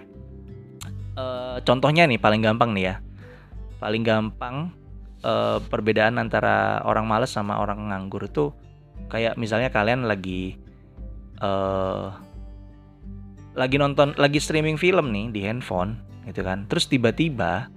uh, 1.14 1.62
contohnya 1.62 2.10
nih 2.10 2.18
paling 2.18 2.42
gampang 2.42 2.74
nih 2.74 2.84
ya 2.90 2.94
paling 3.84 4.00
gampang 4.00 4.72
uh, 5.20 5.60
perbedaan 5.68 6.16
antara 6.16 6.80
orang 6.88 7.04
males 7.04 7.36
sama 7.36 7.60
orang 7.60 7.92
nganggur 7.92 8.24
itu 8.24 8.48
kayak 9.12 9.36
misalnya 9.36 9.68
kalian 9.68 10.08
lagi 10.08 10.56
uh, 11.44 12.16
lagi 13.52 13.76
nonton 13.76 14.16
lagi 14.16 14.40
streaming 14.40 14.80
film 14.80 15.12
nih 15.12 15.28
di 15.36 15.40
handphone 15.44 16.00
gitu 16.24 16.40
kan. 16.40 16.64
Terus 16.64 16.88
tiba-tiba 16.88 17.68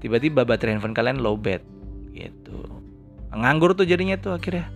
tiba-tiba 0.00 0.48
baterai 0.48 0.80
handphone 0.80 0.96
kalian 0.96 1.20
low 1.20 1.36
bed 1.36 1.60
gitu. 2.16 2.64
Nganggur 3.36 3.76
tuh 3.76 3.84
jadinya 3.84 4.16
tuh 4.16 4.40
akhirnya. 4.40 4.72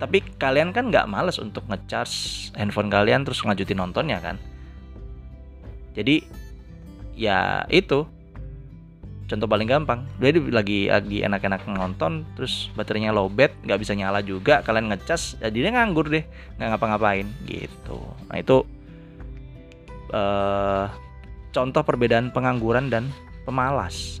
Tapi 0.00 0.24
kalian 0.40 0.72
kan 0.72 0.88
nggak 0.88 1.12
males 1.12 1.36
untuk 1.36 1.68
ngecharge 1.68 2.48
handphone 2.56 2.88
kalian 2.88 3.22
terus 3.28 3.44
ngajutin 3.44 3.76
nontonnya 3.76 4.16
kan. 4.18 4.40
Jadi 5.92 6.24
ya 7.12 7.68
itu 7.68 8.08
contoh 9.32 9.48
paling 9.48 9.64
gampang 9.64 10.04
jadi 10.20 10.44
lagi 10.52 10.92
lagi 10.92 11.24
enak-enak 11.24 11.64
nonton 11.72 12.28
terus 12.36 12.68
baterainya 12.76 13.16
low 13.16 13.32
bed 13.32 13.56
nggak 13.64 13.80
bisa 13.80 13.96
nyala 13.96 14.20
juga 14.20 14.60
kalian 14.60 14.92
ngecas 14.92 15.40
jadinya 15.40 15.80
nganggur 15.80 16.12
deh 16.12 16.24
nggak 16.60 16.68
ngapa-ngapain 16.76 17.24
gitu 17.48 17.96
nah 18.28 18.36
itu 18.36 18.68
uh, 20.12 20.86
contoh 21.52 21.82
perbedaan 21.82 22.30
pengangguran 22.30 22.92
dan 22.92 23.10
pemalas. 23.48 24.20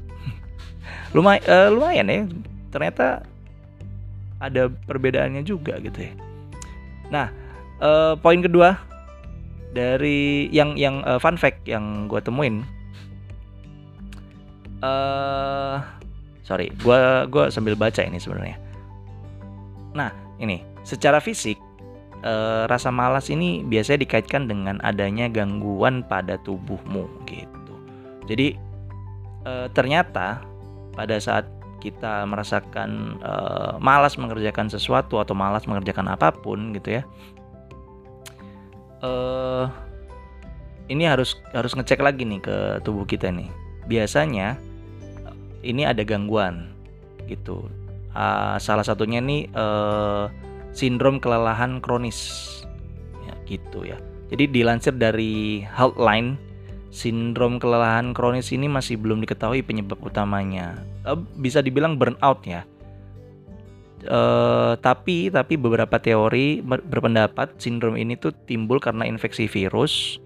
Uh, 1.12 1.68
lumayan 1.68 2.08
ya, 2.08 2.24
ternyata 2.72 3.20
ada 4.40 4.72
perbedaannya 4.88 5.44
juga 5.44 5.76
gitu 5.76 6.08
ya. 6.08 6.12
Nah, 7.12 7.28
uh, 7.84 8.16
poin 8.16 8.40
kedua 8.40 8.80
dari 9.76 10.48
yang 10.48 10.72
yang 10.80 11.04
uh, 11.04 11.20
fun 11.20 11.36
fact 11.36 11.68
yang 11.68 12.08
gue 12.08 12.16
temuin, 12.24 12.64
uh, 14.82 15.80
sorry, 16.42 16.68
gue 16.82 17.00
gua 17.30 17.48
sambil 17.48 17.78
baca 17.78 18.02
ini 18.02 18.18
sebenarnya. 18.18 18.58
Nah, 19.94 20.10
ini 20.42 20.60
secara 20.82 21.22
fisik 21.22 21.56
e, 22.22 22.34
rasa 22.66 22.90
malas 22.90 23.30
ini 23.30 23.62
biasanya 23.66 24.02
dikaitkan 24.06 24.50
dengan 24.50 24.78
adanya 24.82 25.30
gangguan 25.30 26.02
pada 26.06 26.38
tubuhmu 26.42 27.06
gitu. 27.28 27.74
Jadi 28.26 28.58
e, 29.46 29.52
ternyata 29.74 30.42
pada 30.94 31.16
saat 31.18 31.46
kita 31.82 32.26
merasakan 32.26 33.18
e, 33.22 33.32
malas 33.82 34.18
mengerjakan 34.18 34.70
sesuatu 34.70 35.18
atau 35.18 35.34
malas 35.34 35.66
mengerjakan 35.66 36.10
apa 36.10 36.34
pun 36.34 36.74
gitu 36.74 36.98
ya. 36.98 37.02
E, 39.02 39.10
ini 40.90 41.06
harus 41.06 41.38
harus 41.54 41.74
ngecek 41.74 42.02
lagi 42.02 42.26
nih 42.26 42.40
ke 42.42 42.56
tubuh 42.82 43.06
kita 43.06 43.30
nih. 43.30 43.50
Biasanya 43.86 44.58
ini 45.62 45.86
ada 45.86 46.02
gangguan 46.02 46.70
gitu. 47.26 47.66
Uh, 48.12 48.60
salah 48.60 48.84
satunya 48.84 49.24
nih 49.24 49.48
uh, 49.56 50.28
sindrom 50.74 51.16
kelelahan 51.22 51.80
kronis. 51.80 52.50
Ya, 53.24 53.34
gitu 53.46 53.86
ya. 53.86 53.96
Jadi 54.32 54.48
dilansir 54.48 54.96
dari 54.96 55.60
Healthline, 55.68 56.40
sindrom 56.88 57.60
kelelahan 57.60 58.16
kronis 58.16 58.48
ini 58.48 58.64
masih 58.64 58.96
belum 58.96 59.20
diketahui 59.20 59.60
penyebab 59.60 60.00
utamanya. 60.00 60.80
E, 61.04 61.12
bisa 61.36 61.60
dibilang 61.60 62.00
burnout 62.00 62.40
ya. 62.48 62.64
E, 64.00 64.20
tapi 64.80 65.28
tapi 65.28 65.60
beberapa 65.60 66.00
teori 66.00 66.64
berpendapat 66.64 67.60
sindrom 67.60 68.00
ini 68.00 68.16
tuh 68.16 68.32
timbul 68.48 68.80
karena 68.80 69.04
infeksi 69.04 69.44
virus, 69.44 70.16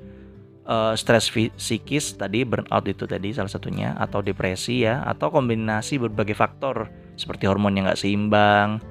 uh, 0.66 0.92
stres 0.98 1.30
psikis 1.30 2.18
tadi 2.18 2.42
burnout 2.42 2.84
itu 2.90 3.06
tadi 3.06 3.32
salah 3.32 3.50
satunya 3.50 3.94
atau 3.96 4.20
depresi 4.20 4.84
ya 4.84 5.06
atau 5.06 5.30
kombinasi 5.30 6.02
berbagai 6.02 6.36
faktor 6.36 6.90
seperti 7.16 7.48
hormon 7.48 7.78
yang 7.78 7.88
nggak 7.88 8.00
seimbang, 8.02 8.82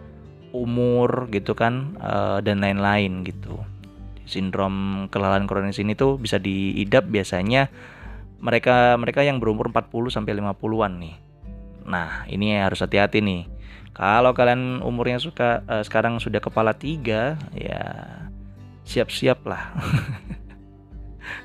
umur 0.55 1.29
gitu 1.29 1.53
kan 1.53 1.99
uh, 2.01 2.39
dan 2.41 2.63
lain-lain 2.63 3.21
gitu. 3.27 3.59
Sindrom 4.25 5.05
kelelahan 5.13 5.45
kronis 5.45 5.77
ini 5.77 5.93
tuh 5.93 6.17
bisa 6.17 6.41
diidap 6.41 7.05
biasanya 7.05 7.69
mereka 8.41 8.97
mereka 8.97 9.21
yang 9.21 9.37
berumur 9.37 9.69
40 9.69 10.09
sampai 10.09 10.33
50-an 10.33 10.93
nih. 10.97 11.15
Nah, 11.85 12.25
ini 12.25 12.57
harus 12.57 12.81
hati-hati 12.81 13.21
nih. 13.21 13.45
Kalau 13.93 14.33
kalian 14.33 14.81
umurnya 14.81 15.21
suka 15.21 15.61
uh, 15.69 15.85
sekarang 15.85 16.17
sudah 16.17 16.41
kepala 16.41 16.73
tiga, 16.73 17.37
ya 17.53 17.85
siap-siap 18.83 19.45
lah. 19.45 19.71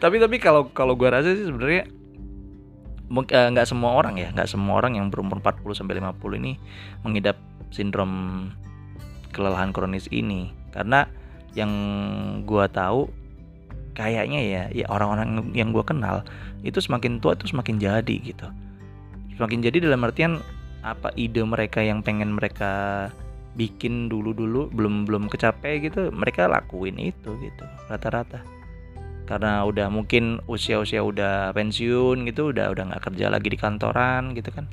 tapi 0.03 0.21
tapi 0.21 0.37
kalau 0.37 0.69
kalau 0.71 0.95
gue 0.95 1.09
rasa 1.09 1.33
sih 1.33 1.49
sebenarnya 1.49 1.89
eh, 3.11 3.49
nggak 3.51 3.67
semua 3.69 3.97
orang 3.97 4.21
ya 4.21 4.29
nggak 4.31 4.49
semua 4.49 4.79
orang 4.79 4.99
yang 5.01 5.07
berumur 5.09 5.41
40 5.43 5.79
sampai 5.79 5.99
50 5.99 6.41
ini 6.41 6.53
mengidap 7.03 7.37
sindrom 7.71 8.47
kelelahan 9.31 9.71
kronis 9.71 10.11
ini. 10.11 10.51
Karena 10.75 11.07
yang 11.55 11.71
gua 12.47 12.71
tahu 12.71 13.11
kayaknya 13.95 14.41
ya 14.43 14.63
ya 14.71 14.87
orang-orang 14.87 15.51
yang 15.55 15.75
gua 15.75 15.83
kenal 15.83 16.23
itu 16.63 16.79
semakin 16.79 17.19
tua 17.19 17.35
itu 17.35 17.51
semakin 17.51 17.81
jadi 17.81 18.17
gitu. 18.23 18.47
Semakin 19.39 19.65
jadi 19.65 19.83
dalam 19.83 20.05
artian 20.05 20.39
apa 20.85 21.13
ide 21.17 21.43
mereka 21.43 21.81
yang 21.81 22.05
pengen 22.05 22.37
mereka 22.37 23.09
bikin 23.59 24.07
dulu-dulu 24.07 24.71
belum 24.71 25.05
belum 25.05 25.27
kecapai 25.27 25.83
gitu 25.83 26.09
mereka 26.15 26.47
lakuin 26.47 26.97
itu 26.97 27.35
gitu 27.43 27.65
rata-rata 27.91 28.41
karena 29.31 29.63
udah 29.63 29.87
mungkin 29.95 30.43
usia-usia 30.51 31.07
udah 31.07 31.55
pensiun 31.55 32.27
gitu 32.27 32.51
udah 32.51 32.75
udah 32.75 32.91
nggak 32.91 33.15
kerja 33.15 33.31
lagi 33.31 33.47
di 33.47 33.55
kantoran 33.55 34.35
gitu 34.35 34.51
kan. 34.51 34.67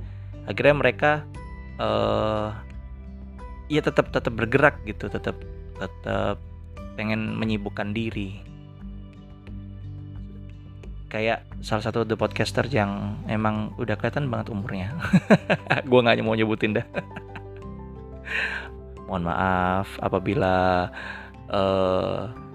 Akhirnya 0.50 0.74
mereka 0.74 1.12
eh 1.78 2.50
ya 3.70 3.86
tetap 3.86 4.10
tetap 4.10 4.34
bergerak 4.34 4.82
gitu 4.90 5.14
tetap 5.14 5.38
tetap 5.78 6.42
pengen 6.98 7.38
menyibukkan 7.38 7.94
diri. 7.94 8.42
Kayak 11.14 11.46
salah 11.62 11.86
satu 11.86 12.02
the 12.02 12.18
podcaster 12.18 12.66
yang 12.66 13.22
emang 13.30 13.78
udah 13.78 13.94
kelihatan 13.94 14.34
banget 14.34 14.50
umurnya. 14.50 14.98
Gua 15.90 16.02
nggak 16.02 16.26
mau 16.26 16.34
nyebutin 16.34 16.82
dah. 16.82 16.86
Mohon 19.06 19.30
maaf 19.30 20.02
apabila 20.02 20.90
eh 21.46 22.48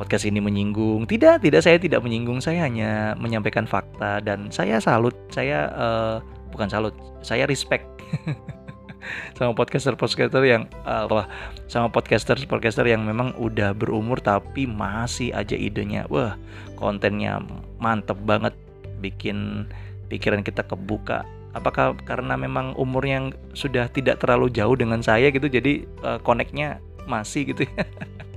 podcast 0.00 0.24
ini 0.24 0.40
menyinggung. 0.40 1.04
Tidak, 1.04 1.44
tidak 1.44 1.60
saya 1.60 1.76
tidak 1.76 2.00
menyinggung. 2.00 2.40
Saya 2.40 2.64
hanya 2.64 3.12
menyampaikan 3.20 3.68
fakta 3.68 4.24
dan 4.24 4.48
saya 4.48 4.80
salut. 4.80 5.12
Saya 5.28 5.68
eh, 5.68 6.16
bukan 6.56 6.72
salut. 6.72 6.96
Saya 7.20 7.44
respect 7.44 7.84
sama 9.36 9.52
podcaster-podcaster 9.52 10.40
yang 10.40 10.64
Allah 10.88 11.28
sama 11.68 11.92
podcaster-podcaster 11.92 12.88
yang 12.88 13.04
memang 13.04 13.36
udah 13.36 13.76
berumur 13.76 14.16
tapi 14.24 14.64
masih 14.64 15.36
aja 15.36 15.52
idenya. 15.52 16.08
Wah, 16.08 16.40
kontennya 16.80 17.44
mantep 17.76 18.16
banget 18.24 18.56
bikin 19.04 19.68
pikiran 20.08 20.40
kita 20.40 20.64
kebuka. 20.64 21.28
Apakah 21.52 21.92
karena 22.08 22.40
memang 22.40 22.72
umurnya 22.80 23.14
yang 23.20 23.28
sudah 23.52 23.90
tidak 23.92 24.22
terlalu 24.22 24.48
jauh 24.48 24.78
dengan 24.80 25.04
saya 25.04 25.28
gitu 25.28 25.44
jadi 25.44 25.84
eh, 25.84 26.18
connect-nya 26.24 26.80
masih 27.04 27.52
gitu 27.52 27.68
ya. 27.68 27.84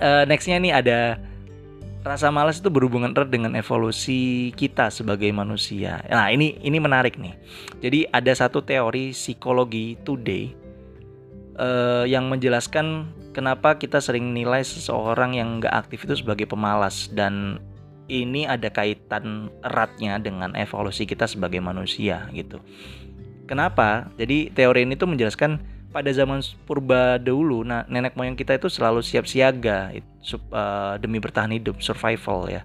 Eh, 0.00 0.24
nextnya 0.24 0.56
nih 0.56 0.72
ada 0.72 1.20
rasa 2.00 2.32
malas 2.32 2.56
itu 2.64 2.72
berhubungan 2.72 3.12
erat 3.12 3.28
dengan 3.28 3.52
evolusi 3.52 4.48
kita 4.56 4.88
sebagai 4.88 5.28
manusia. 5.28 6.00
Nah 6.08 6.32
ini 6.32 6.56
ini 6.64 6.80
menarik 6.80 7.20
nih. 7.20 7.36
Jadi 7.84 8.08
ada 8.08 8.32
satu 8.32 8.64
teori 8.64 9.12
psikologi 9.12 10.00
today 10.00 10.56
eh, 11.60 12.04
yang 12.08 12.32
menjelaskan 12.32 13.12
kenapa 13.36 13.76
kita 13.76 14.00
sering 14.00 14.32
nilai 14.32 14.64
seseorang 14.64 15.36
yang 15.36 15.60
nggak 15.60 15.76
aktif 15.84 16.08
itu 16.08 16.24
sebagai 16.24 16.48
pemalas 16.48 17.12
dan 17.12 17.60
ini 18.08 18.48
ada 18.48 18.72
kaitan 18.72 19.52
eratnya 19.60 20.16
dengan 20.16 20.56
evolusi 20.56 21.04
kita 21.04 21.28
sebagai 21.28 21.60
manusia 21.60 22.24
gitu. 22.32 22.56
Kenapa? 23.44 24.08
Jadi 24.16 24.48
teori 24.56 24.88
ini 24.88 24.96
tuh 24.96 25.12
menjelaskan 25.12 25.60
pada 25.90 26.10
zaman 26.14 26.38
purba 26.64 27.18
dahulu, 27.18 27.66
nah 27.66 27.82
nenek 27.90 28.14
moyang 28.14 28.38
kita 28.38 28.54
itu 28.56 28.70
selalu 28.70 29.02
siap 29.02 29.26
siaga 29.26 29.90
sup- 30.22 30.50
eh, 30.50 30.94
demi 31.02 31.18
bertahan 31.18 31.50
hidup, 31.50 31.82
survival 31.82 32.46
ya. 32.46 32.62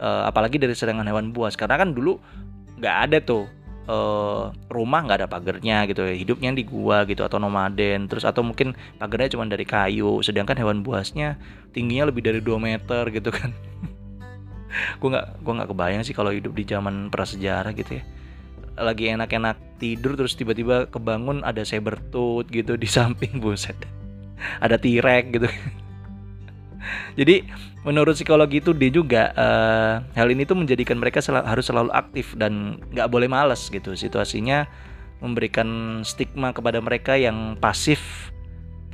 Eh, 0.00 0.22
apalagi 0.26 0.58
dari 0.58 0.74
serangan 0.74 1.06
hewan 1.06 1.30
buas, 1.30 1.54
karena 1.54 1.78
kan 1.78 1.94
dulu 1.94 2.18
nggak 2.78 2.96
ada 3.08 3.18
tuh 3.22 3.46
eh, 3.90 4.44
rumah 4.70 5.00
nggak 5.06 5.18
ada 5.24 5.28
pagernya 5.30 5.86
gitu 5.90 6.06
ya, 6.06 6.14
hidupnya 6.14 6.50
di 6.54 6.62
gua 6.66 7.06
gitu 7.06 7.22
atau 7.22 7.38
nomaden, 7.38 8.06
terus 8.10 8.26
atau 8.26 8.42
mungkin 8.42 8.74
pagernya 8.98 9.34
cuma 9.38 9.46
dari 9.46 9.66
kayu, 9.66 10.22
sedangkan 10.22 10.58
hewan 10.58 10.82
buasnya 10.82 11.38
tingginya 11.74 12.10
lebih 12.10 12.22
dari 12.26 12.40
2 12.42 12.58
meter 12.58 13.06
gitu 13.14 13.30
kan. 13.30 13.54
gue 15.00 15.08
nggak 15.10 15.42
gue 15.42 15.52
nggak 15.58 15.70
kebayang 15.74 16.02
sih 16.06 16.14
kalau 16.14 16.30
hidup 16.30 16.54
di 16.54 16.62
zaman 16.62 17.10
prasejarah 17.10 17.74
gitu 17.74 17.98
ya 17.98 18.04
lagi 18.80 19.12
enak-enak 19.12 19.80
tidur 19.80 20.16
terus 20.16 20.36
tiba-tiba 20.36 20.88
kebangun 20.88 21.44
ada 21.44 21.64
saber-tooth 21.64 22.48
gitu 22.50 22.76
di 22.76 22.88
samping 22.96 23.38
buset. 23.38 23.76
Ada 24.60 24.80
T-Rex 24.80 25.24
gitu. 25.36 25.48
Jadi 27.18 27.44
menurut 27.84 28.16
psikologi 28.16 28.60
itu 28.64 28.72
dia 28.72 28.90
juga 28.92 29.22
eh, 29.36 29.94
hal 30.16 30.28
ini 30.32 30.48
tuh 30.48 30.56
menjadikan 30.56 30.96
mereka 30.96 31.20
sel- 31.20 31.44
harus 31.44 31.68
selalu 31.68 31.92
aktif 31.92 32.32
dan 32.40 32.80
nggak 32.92 33.08
boleh 33.12 33.28
males 33.28 33.68
gitu. 33.68 33.92
Situasinya 33.92 34.64
memberikan 35.20 36.00
stigma 36.02 36.56
kepada 36.56 36.80
mereka 36.80 37.16
yang 37.20 37.60
pasif. 37.60 38.32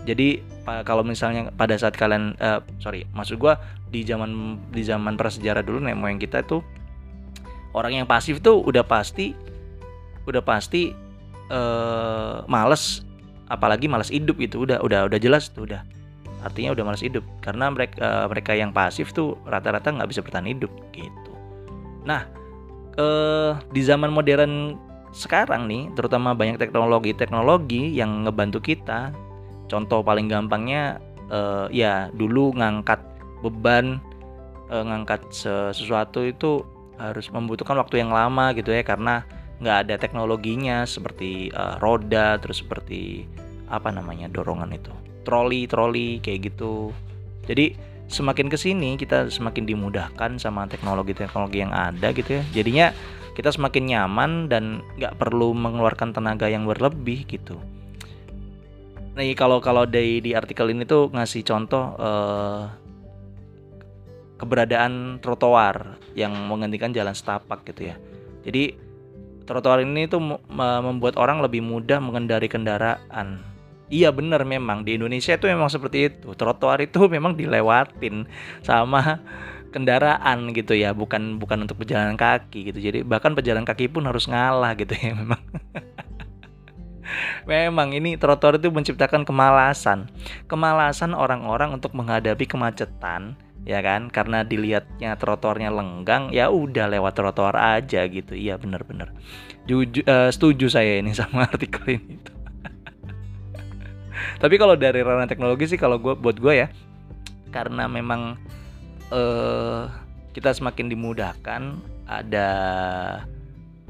Jadi 0.07 0.43
kalau 0.87 1.03
misalnya 1.07 1.51
pada 1.55 1.79
saat 1.79 1.95
kalian 1.95 2.35
eh, 2.39 2.59
sorry 2.83 3.07
maksud 3.15 3.39
gua 3.39 3.59
di 3.91 4.03
zaman 4.03 4.59
di 4.75 4.83
zaman 4.83 5.15
prasejarah 5.15 5.63
dulu 5.63 5.83
nenek 5.83 5.99
moyang 5.99 6.19
kita 6.19 6.43
tuh 6.43 6.63
orang 7.77 8.03
yang 8.03 8.07
pasif 8.09 8.43
tuh 8.43 8.65
udah 8.65 8.83
pasti 8.83 9.37
udah 10.27 10.43
pasti 10.43 10.93
eh 11.47 12.37
males 12.51 13.07
apalagi 13.47 13.87
males 13.87 14.11
hidup 14.11 14.39
gitu. 14.43 14.67
Udah 14.67 14.83
udah 14.83 15.07
udah 15.07 15.19
jelas 15.23 15.49
tuh 15.51 15.67
udah. 15.67 15.83
Artinya 16.43 16.75
udah 16.77 16.85
males 16.87 17.03
hidup. 17.03 17.23
Karena 17.43 17.71
mereka 17.71 17.97
eh, 17.99 18.27
mereka 18.31 18.53
yang 18.55 18.71
pasif 18.75 19.15
tuh 19.15 19.39
rata-rata 19.47 19.91
nggak 19.95 20.11
bisa 20.11 20.21
bertahan 20.23 20.51
hidup 20.51 20.71
gitu. 20.93 21.33
Nah 22.05 22.27
eh 22.97 23.53
di 23.71 23.83
zaman 23.85 24.09
modern 24.09 24.77
sekarang 25.17 25.65
nih 25.65 25.89
terutama 25.97 26.37
banyak 26.37 26.61
teknologi-teknologi 26.61 27.93
yang 27.93 28.29
ngebantu 28.29 28.61
kita 28.61 29.13
contoh 29.69 30.05
paling 30.05 30.29
gampangnya 30.29 31.01
eh, 31.33 31.67
ya 31.73 32.09
dulu 32.13 32.53
ngangkat 32.57 33.01
beban 33.41 34.01
eh, 34.69 34.85
ngangkat 34.85 35.25
se- 35.33 35.73
sesuatu 35.73 36.21
itu 36.25 36.65
harus 36.97 37.29
membutuhkan 37.29 37.77
waktu 37.77 38.01
yang 38.01 38.13
lama 38.13 38.57
gitu 38.57 38.73
ya 38.73 38.81
karena 38.81 39.25
nggak 39.57 39.77
ada 39.89 39.95
teknologinya 39.97 40.85
seperti 40.85 41.49
eh, 41.49 41.77
roda 41.81 42.37
terus 42.41 42.61
seperti 42.61 43.25
apa 43.67 43.91
namanya 43.91 44.31
dorongan 44.31 44.77
itu. 44.77 44.93
Troli 45.27 45.67
troli 45.67 46.23
kayak 46.23 46.53
gitu. 46.53 46.95
Jadi 47.47 47.75
semakin 48.07 48.47
ke 48.47 48.59
sini 48.59 48.95
kita 48.95 49.27
semakin 49.27 49.67
dimudahkan 49.67 50.39
sama 50.39 50.71
teknologi-teknologi 50.71 51.59
yang 51.63 51.75
ada 51.75 52.15
gitu 52.15 52.39
ya. 52.39 52.43
Jadinya 52.55 52.87
kita 53.35 53.53
semakin 53.53 53.85
nyaman 53.93 54.31
dan 54.49 54.81
nggak 54.97 55.19
perlu 55.21 55.53
mengeluarkan 55.53 56.15
tenaga 56.15 56.47
yang 56.49 56.65
berlebih 56.65 57.27
gitu. 57.27 57.59
Nih 59.17 59.33
kalau 59.35 59.59
kalau 59.65 59.89
di 59.89 60.21
di 60.21 60.37
artikel 60.37 60.71
ini 60.71 60.85
tuh 60.87 61.11
ngasih 61.11 61.43
contoh 61.43 61.97
eh, 61.99 62.63
keberadaan 64.37 65.19
trotoar 65.25 65.97
yang 66.13 66.33
menggantikan 66.47 66.93
jalan 66.93 67.17
setapak 67.17 67.65
gitu 67.67 67.91
ya. 67.93 67.97
Jadi 68.45 68.86
trotoar 69.47 69.81
ini 69.81 70.11
tuh 70.11 70.21
membuat 70.51 71.15
orang 71.17 71.41
lebih 71.41 71.63
mudah 71.63 72.03
mengendari 72.03 72.51
kendaraan. 72.51 73.41
Iya 73.87 74.11
bener 74.11 74.43
memang 74.43 74.83
di 74.83 74.99
Indonesia 74.99 75.39
itu 75.39 75.47
memang 75.47 75.71
seperti 75.71 76.11
itu. 76.11 76.35
Trotoar 76.35 76.83
itu 76.83 77.07
memang 77.15 77.39
dilewatin 77.39 78.27
sama 78.67 79.23
kendaraan 79.71 80.51
gitu 80.51 80.75
ya, 80.75 80.91
bukan 80.91 81.39
bukan 81.39 81.65
untuk 81.65 81.87
pejalan 81.87 82.19
kaki 82.19 82.75
gitu. 82.75 82.79
Jadi 82.83 83.07
bahkan 83.07 83.39
pejalan 83.39 83.63
kaki 83.63 83.87
pun 83.87 84.05
harus 84.11 84.27
ngalah 84.27 84.75
gitu 84.75 84.93
ya 84.93 85.15
memang. 85.23 85.41
memang 87.47 87.95
ini 87.95 88.19
trotoar 88.19 88.59
itu 88.59 88.67
menciptakan 88.75 89.23
kemalasan. 89.23 90.11
Kemalasan 90.51 91.15
orang-orang 91.15 91.79
untuk 91.79 91.95
menghadapi 91.95 92.51
kemacetan 92.51 93.39
ya 93.67 93.83
kan? 93.83 94.09
Karena 94.09 94.47
dilihatnya 94.47 95.19
trotoarnya 95.19 95.75
lenggang 95.75 96.31
ya 96.31 96.49
udah 96.49 96.87
lewat 96.87 97.19
trotoar 97.19 97.59
aja 97.59 98.07
gitu. 98.07 98.33
Iya 98.33 98.57
bener-bener 98.57 99.11
Juju, 99.67 100.07
eh, 100.07 100.31
setuju 100.31 100.71
saya 100.71 101.03
ini 101.03 101.11
sama 101.19 101.51
artikel 101.51 101.99
ini. 101.99 102.17
Tapi 104.43 104.55
kalau 104.57 104.79
dari 104.79 105.03
ranah 105.03 105.27
teknologi 105.27 105.67
sih 105.67 105.77
kalau 105.77 105.99
gue 105.99 106.15
buat 106.15 106.39
gue 106.39 106.55
ya 106.55 106.71
karena 107.51 107.91
memang 107.91 108.39
eh 109.11 109.83
kita 110.37 110.53
semakin 110.53 110.93
dimudahkan 110.93 111.63
ada 112.07 112.49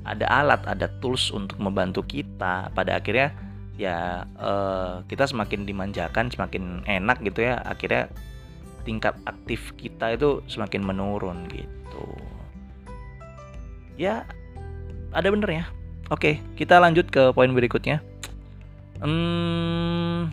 ada 0.07 0.27
alat 0.31 0.63
ada 0.65 0.89
tools 1.05 1.29
untuk 1.29 1.61
membantu 1.61 2.01
kita. 2.01 2.73
Pada 2.73 2.97
akhirnya 2.97 3.37
ya 3.77 4.25
eh, 4.41 5.05
kita 5.13 5.29
semakin 5.29 5.69
dimanjakan 5.69 6.33
semakin 6.33 6.89
enak 6.89 7.21
gitu 7.21 7.45
ya. 7.45 7.61
Akhirnya 7.61 8.09
tingkat 8.87 9.19
aktif 9.27 9.75
kita 9.75 10.15
itu 10.15 10.41
semakin 10.47 10.87
menurun 10.87 11.51
gitu. 11.51 12.07
Ya, 13.99 14.23
ada 15.11 15.27
bener 15.33 15.51
ya. 15.51 15.65
Oke, 16.15 16.39
kita 16.55 16.79
lanjut 16.79 17.11
ke 17.11 17.35
poin 17.35 17.51
berikutnya. 17.51 17.99
Hmm, 19.03 20.31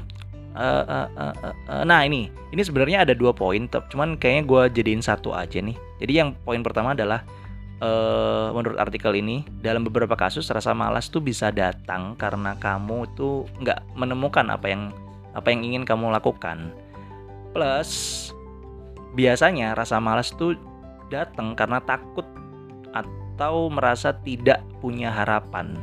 eh, 0.54 0.84
eh, 0.86 1.10
eh, 1.18 1.36
eh, 1.50 1.84
nah 1.84 2.06
ini, 2.06 2.30
ini 2.54 2.62
sebenarnya 2.62 3.02
ada 3.02 3.18
dua 3.18 3.34
poin, 3.34 3.66
cuman 3.66 4.16
kayaknya 4.22 4.44
gue 4.46 4.62
jadiin 4.78 5.02
satu 5.02 5.34
aja 5.34 5.58
nih. 5.58 5.74
Jadi 5.98 6.14
yang 6.14 6.38
poin 6.46 6.62
pertama 6.62 6.94
adalah 6.94 7.26
eh, 7.82 8.48
menurut 8.54 8.78
artikel 8.78 9.18
ini 9.18 9.42
dalam 9.66 9.82
beberapa 9.82 10.14
kasus 10.14 10.46
rasa 10.54 10.78
malas 10.78 11.10
tuh 11.10 11.26
bisa 11.26 11.50
datang 11.50 12.14
karena 12.22 12.54
kamu 12.62 13.10
tuh 13.18 13.50
nggak 13.60 13.98
menemukan 13.98 14.46
apa 14.54 14.68
yang 14.70 14.94
apa 15.34 15.48
yang 15.50 15.66
ingin 15.66 15.84
kamu 15.84 16.14
lakukan. 16.14 16.70
Plus 17.54 18.30
biasanya 19.14 19.78
rasa 19.78 20.02
malas 20.02 20.34
tuh 20.34 20.58
datang 21.14 21.54
karena 21.54 21.80
takut 21.86 22.26
atau 22.94 23.70
merasa 23.70 24.14
tidak 24.22 24.62
punya 24.82 25.14
harapan. 25.14 25.78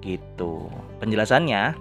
Gitu. 0.00 0.68
Penjelasannya 1.00 1.76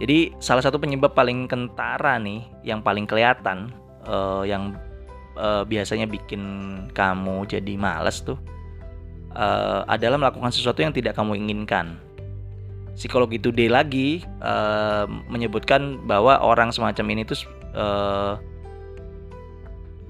jadi 0.00 0.32
salah 0.40 0.64
satu 0.64 0.80
penyebab 0.80 1.12
paling 1.12 1.44
kentara 1.44 2.16
nih 2.16 2.40
yang 2.64 2.80
paling 2.80 3.04
kelihatan 3.04 3.68
uh, 4.08 4.48
yang 4.48 4.72
uh, 5.36 5.62
biasanya 5.68 6.08
bikin 6.08 6.40
kamu 6.96 7.44
jadi 7.44 7.76
males 7.76 8.24
tuh 8.24 8.40
uh, 9.36 9.84
adalah 9.84 10.16
melakukan 10.16 10.48
sesuatu 10.56 10.80
yang 10.80 10.96
tidak 10.96 11.12
kamu 11.20 11.36
inginkan. 11.36 12.00
Psikologi 12.96 13.36
Today 13.36 13.68
lagi 13.68 14.24
uh, 14.40 15.04
menyebutkan 15.28 16.00
bahwa 16.08 16.40
orang 16.40 16.72
semacam 16.72 17.06
ini 17.12 17.22
tuh 17.28 17.44
uh, 17.76 18.40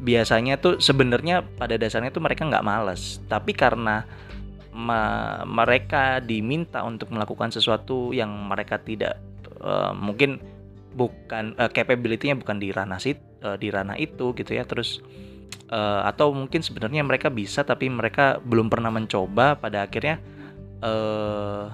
biasanya 0.01 0.57
tuh 0.57 0.81
sebenarnya 0.81 1.45
pada 1.61 1.77
dasarnya 1.77 2.09
tuh 2.09 2.25
mereka 2.25 2.49
nggak 2.49 2.65
males, 2.65 3.21
tapi 3.29 3.53
karena 3.53 4.09
ma 4.73 5.43
mereka 5.45 6.23
diminta 6.25 6.81
untuk 6.87 7.13
melakukan 7.13 7.53
sesuatu 7.53 8.17
yang 8.17 8.33
mereka 8.49 8.81
tidak 8.81 9.21
uh, 9.61 9.93
mungkin 9.93 10.41
bukan 10.97 11.53
uh, 11.61 11.69
capability-nya 11.69 12.39
bukan 12.39 12.57
di 12.57 12.73
ranah 12.73 12.97
sit 12.97 13.21
uh, 13.45 13.61
di 13.61 13.69
ranah 13.69 14.01
itu 14.01 14.33
gitu 14.33 14.51
ya, 14.57 14.65
terus 14.65 15.05
uh, 15.69 16.09
atau 16.09 16.33
mungkin 16.33 16.65
sebenarnya 16.65 17.05
mereka 17.05 17.29
bisa 17.29 17.61
tapi 17.63 17.93
mereka 17.93 18.41
belum 18.41 18.73
pernah 18.73 18.89
mencoba. 18.89 19.59
Pada 19.61 19.85
akhirnya 19.85 20.17
uh, 20.81 21.69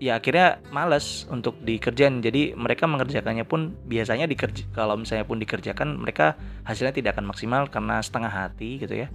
ya 0.00 0.16
akhirnya 0.18 0.58
males 0.72 1.28
untuk 1.28 1.60
dikerjain. 1.60 2.24
Jadi 2.24 2.56
mereka 2.56 2.88
mengerjakannya 2.88 3.44
pun 3.44 3.76
biasanya 3.86 4.24
dikerja 4.24 4.66
kalau 4.72 4.96
misalnya 4.96 5.28
pun 5.28 5.36
dikerjakan 5.38 6.00
mereka 6.00 6.34
hasilnya 6.64 6.96
tidak 6.96 7.20
akan 7.20 7.28
maksimal 7.28 7.68
karena 7.68 8.00
setengah 8.00 8.32
hati 8.32 8.80
gitu 8.80 9.06
ya. 9.06 9.08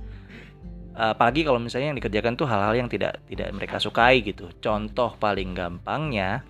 Apalagi 0.95 1.43
kalau 1.43 1.60
misalnya 1.60 1.91
yang 1.91 1.98
dikerjakan 2.00 2.39
tuh 2.39 2.48
hal-hal 2.48 2.71
yang 2.78 2.88
tidak 2.88 3.19
tidak 3.28 3.52
mereka 3.52 3.82
sukai 3.82 4.24
gitu. 4.24 4.48
Contoh 4.63 5.17
paling 5.19 5.52
gampangnya 5.52 6.45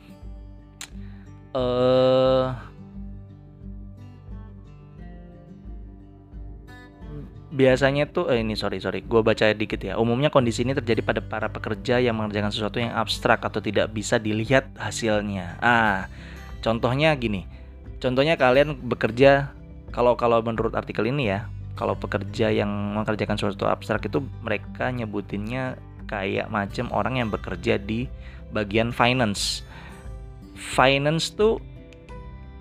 eh 1.56 2.75
biasanya 7.54 8.10
tuh 8.10 8.34
eh, 8.34 8.42
ini 8.42 8.58
sorry 8.58 8.82
sorry 8.82 9.06
gue 9.06 9.22
baca 9.22 9.54
dikit 9.54 9.82
ya. 9.82 9.98
Umumnya 10.02 10.34
kondisi 10.34 10.66
ini 10.66 10.74
terjadi 10.74 11.02
pada 11.06 11.22
para 11.22 11.48
pekerja 11.50 12.02
yang 12.02 12.18
mengerjakan 12.18 12.50
sesuatu 12.50 12.82
yang 12.82 12.94
abstrak 12.94 13.44
atau 13.46 13.62
tidak 13.62 13.94
bisa 13.94 14.18
dilihat 14.18 14.70
hasilnya. 14.78 15.62
Ah 15.62 16.10
contohnya 16.66 17.14
gini 17.14 17.46
contohnya 18.02 18.34
kalian 18.42 18.74
bekerja 18.82 19.54
kalau 19.94 20.18
kalau 20.18 20.42
menurut 20.42 20.74
artikel 20.74 21.06
ini 21.06 21.30
ya 21.30 21.46
kalau 21.78 21.94
pekerja 21.94 22.50
yang 22.50 22.98
mengerjakan 22.98 23.38
sesuatu 23.38 23.70
abstrak 23.70 24.10
itu 24.10 24.26
mereka 24.42 24.90
nyebutinnya 24.90 25.78
kayak 26.10 26.50
macam 26.50 26.90
orang 26.90 27.22
yang 27.22 27.30
bekerja 27.30 27.78
di 27.78 28.08
bagian 28.50 28.96
finance. 28.96 29.62
Finance 30.56 31.36
tuh 31.36 31.60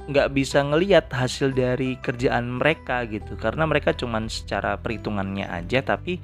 nggak 0.05 0.37
bisa 0.37 0.61
ngelihat 0.61 1.09
hasil 1.09 1.57
dari 1.57 1.97
kerjaan 2.01 2.61
mereka 2.61 3.09
gitu. 3.09 3.37
Karena 3.41 3.65
mereka 3.65 3.97
cuman 3.97 4.29
secara 4.29 4.77
perhitungannya 4.77 5.49
aja 5.49 5.81
tapi 5.81 6.21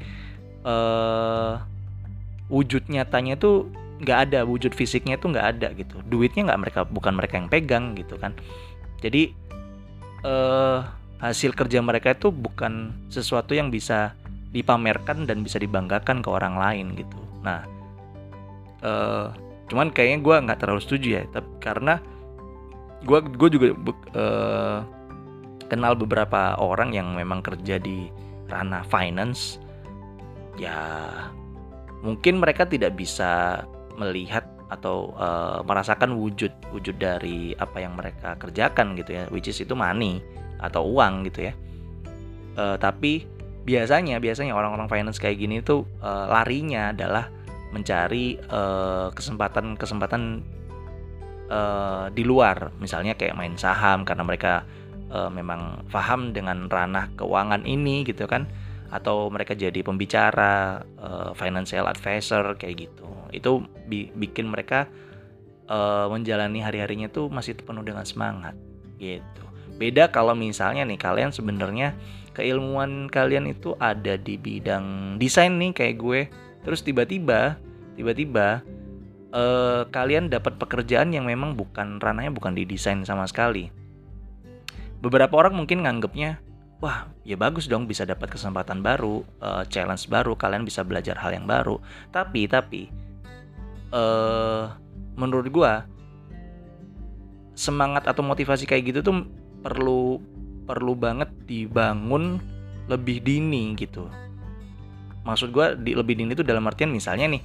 uh, 0.64 1.56
wujud 2.52 2.88
nyatanya 2.90 3.40
tuh 3.40 3.70
nggak 4.00 4.18
ada 4.32 4.40
wujud 4.48 4.72
fisiknya 4.72 5.16
tuh 5.16 5.32
nggak 5.32 5.46
ada 5.56 5.68
gitu. 5.76 5.96
Duitnya 6.04 6.52
nggak 6.52 6.60
mereka 6.60 6.80
bukan 6.84 7.16
mereka 7.16 7.34
yang 7.40 7.48
pegang 7.48 7.84
gitu 7.96 8.20
kan. 8.20 8.36
Jadi 9.00 9.32
uh, 10.28 10.84
hasil 11.20 11.52
kerja 11.56 11.80
mereka 11.80 12.12
itu 12.16 12.32
bukan 12.32 12.92
sesuatu 13.12 13.52
yang 13.56 13.72
bisa 13.72 14.16
dipamerkan 14.50 15.24
dan 15.24 15.44
bisa 15.44 15.60
dibanggakan 15.60 16.20
ke 16.20 16.28
orang 16.28 16.56
lain 16.56 16.96
gitu. 16.96 17.20
Nah 17.40 17.64
uh, 18.84 19.32
cuman 19.70 19.94
kayaknya 19.94 20.18
gue 20.20 20.36
nggak 20.50 20.58
terlalu 20.58 20.82
setuju 20.82 21.08
ya 21.20 21.24
tapi 21.30 21.48
karena 21.62 22.02
gue 23.04 23.18
gue 23.36 23.48
juga 23.48 23.66
uh, 24.16 24.78
kenal 25.70 25.94
beberapa 25.96 26.58
orang 26.58 26.92
yang 26.92 27.14
memang 27.16 27.40
kerja 27.40 27.80
di 27.80 28.10
ranah 28.50 28.84
finance. 28.84 29.62
Ya 30.58 31.08
mungkin 32.04 32.42
mereka 32.42 32.66
tidak 32.66 32.98
bisa 32.98 33.64
melihat 33.96 34.44
atau 34.70 35.12
uh, 35.18 35.66
merasakan 35.66 36.14
wujud 36.14 36.52
wujud 36.70 36.96
dari 36.98 37.52
apa 37.58 37.82
yang 37.82 37.98
mereka 37.98 38.38
kerjakan 38.38 38.94
gitu 38.94 39.18
ya 39.18 39.26
which 39.34 39.50
is 39.50 39.58
itu 39.58 39.74
money 39.74 40.22
atau 40.60 40.84
uang 40.86 41.26
gitu 41.30 41.50
ya. 41.50 41.52
Uh, 42.58 42.76
tapi 42.76 43.24
biasanya 43.64 44.18
biasanya 44.18 44.52
orang-orang 44.56 44.90
finance 44.90 45.20
kayak 45.20 45.40
gini 45.40 45.62
tuh 45.62 45.86
uh, 46.02 46.26
larinya 46.28 46.90
adalah 46.90 47.30
mencari 47.70 48.34
kesempatan 49.14 49.78
kesempatan 49.78 50.42
uh, 51.50 52.06
di 52.14 52.22
luar, 52.22 52.70
misalnya 52.78 53.18
kayak 53.18 53.34
main 53.34 53.58
saham 53.58 54.06
karena 54.06 54.22
mereka 54.24 54.64
uh, 55.10 55.28
memang 55.28 55.84
paham 55.90 56.30
dengan 56.30 56.70
ranah 56.70 57.10
keuangan 57.18 57.66
ini 57.66 58.06
gitu 58.06 58.24
kan, 58.30 58.46
atau 58.88 59.28
mereka 59.28 59.58
jadi 59.58 59.82
pembicara, 59.82 60.86
uh, 60.96 61.30
financial 61.34 61.90
advisor 61.90 62.54
kayak 62.56 62.88
gitu. 62.88 63.06
Itu 63.34 63.66
bi 63.90 64.10
bikin 64.10 64.50
mereka 64.50 64.86
uh, 65.70 66.06
menjalani 66.10 66.62
hari-harinya 66.62 67.10
tuh 67.10 67.30
masih 67.30 67.58
penuh 67.58 67.82
dengan 67.82 68.06
semangat 68.06 68.54
gitu. 68.98 69.44
Beda 69.78 70.10
kalau 70.10 70.34
misalnya 70.36 70.84
nih 70.84 71.00
kalian 71.00 71.30
sebenarnya 71.32 71.96
keilmuan 72.34 73.10
kalian 73.10 73.50
itu 73.50 73.74
ada 73.82 74.14
di 74.14 74.38
bidang 74.38 75.16
desain 75.18 75.56
nih 75.56 75.72
kayak 75.74 75.96
gue, 75.98 76.20
terus 76.66 76.82
tiba-tiba 76.82 77.56
tiba-tiba 77.96 78.64
uh, 79.34 79.86
kalian 79.90 80.30
dapat 80.30 80.58
pekerjaan 80.58 81.14
yang 81.14 81.26
memang 81.26 81.54
bukan 81.54 81.98
ranahnya 81.98 82.30
bukan 82.34 82.54
di 82.54 82.66
desain 82.66 83.02
sama 83.06 83.26
sekali. 83.26 83.70
Beberapa 85.00 85.32
orang 85.40 85.56
mungkin 85.56 85.86
nganggepnya, 85.86 86.42
wah 86.84 87.08
ya 87.24 87.36
bagus 87.40 87.64
dong 87.70 87.88
bisa 87.88 88.04
dapat 88.04 88.28
kesempatan 88.28 88.84
baru, 88.84 89.24
uh, 89.40 89.64
challenge 89.66 90.06
baru, 90.12 90.36
kalian 90.36 90.68
bisa 90.68 90.84
belajar 90.84 91.16
hal 91.16 91.32
yang 91.32 91.48
baru. 91.48 91.80
Tapi 92.12 92.44
tapi 92.50 92.82
uh, 93.94 94.76
menurut 95.16 95.48
gue 95.48 95.72
semangat 97.56 98.08
atau 98.08 98.24
motivasi 98.24 98.64
kayak 98.64 98.92
gitu 98.92 99.00
tuh 99.04 99.16
perlu 99.60 100.20
perlu 100.64 100.96
banget 100.96 101.28
dibangun 101.44 102.40
lebih 102.88 103.20
dini 103.20 103.76
gitu. 103.76 104.08
Maksud 105.20 105.52
gue 105.52 105.66
di 105.84 105.92
lebih 105.92 106.16
dini 106.16 106.32
itu 106.32 106.40
dalam 106.40 106.64
artian 106.64 106.88
misalnya 106.88 107.28
nih 107.36 107.42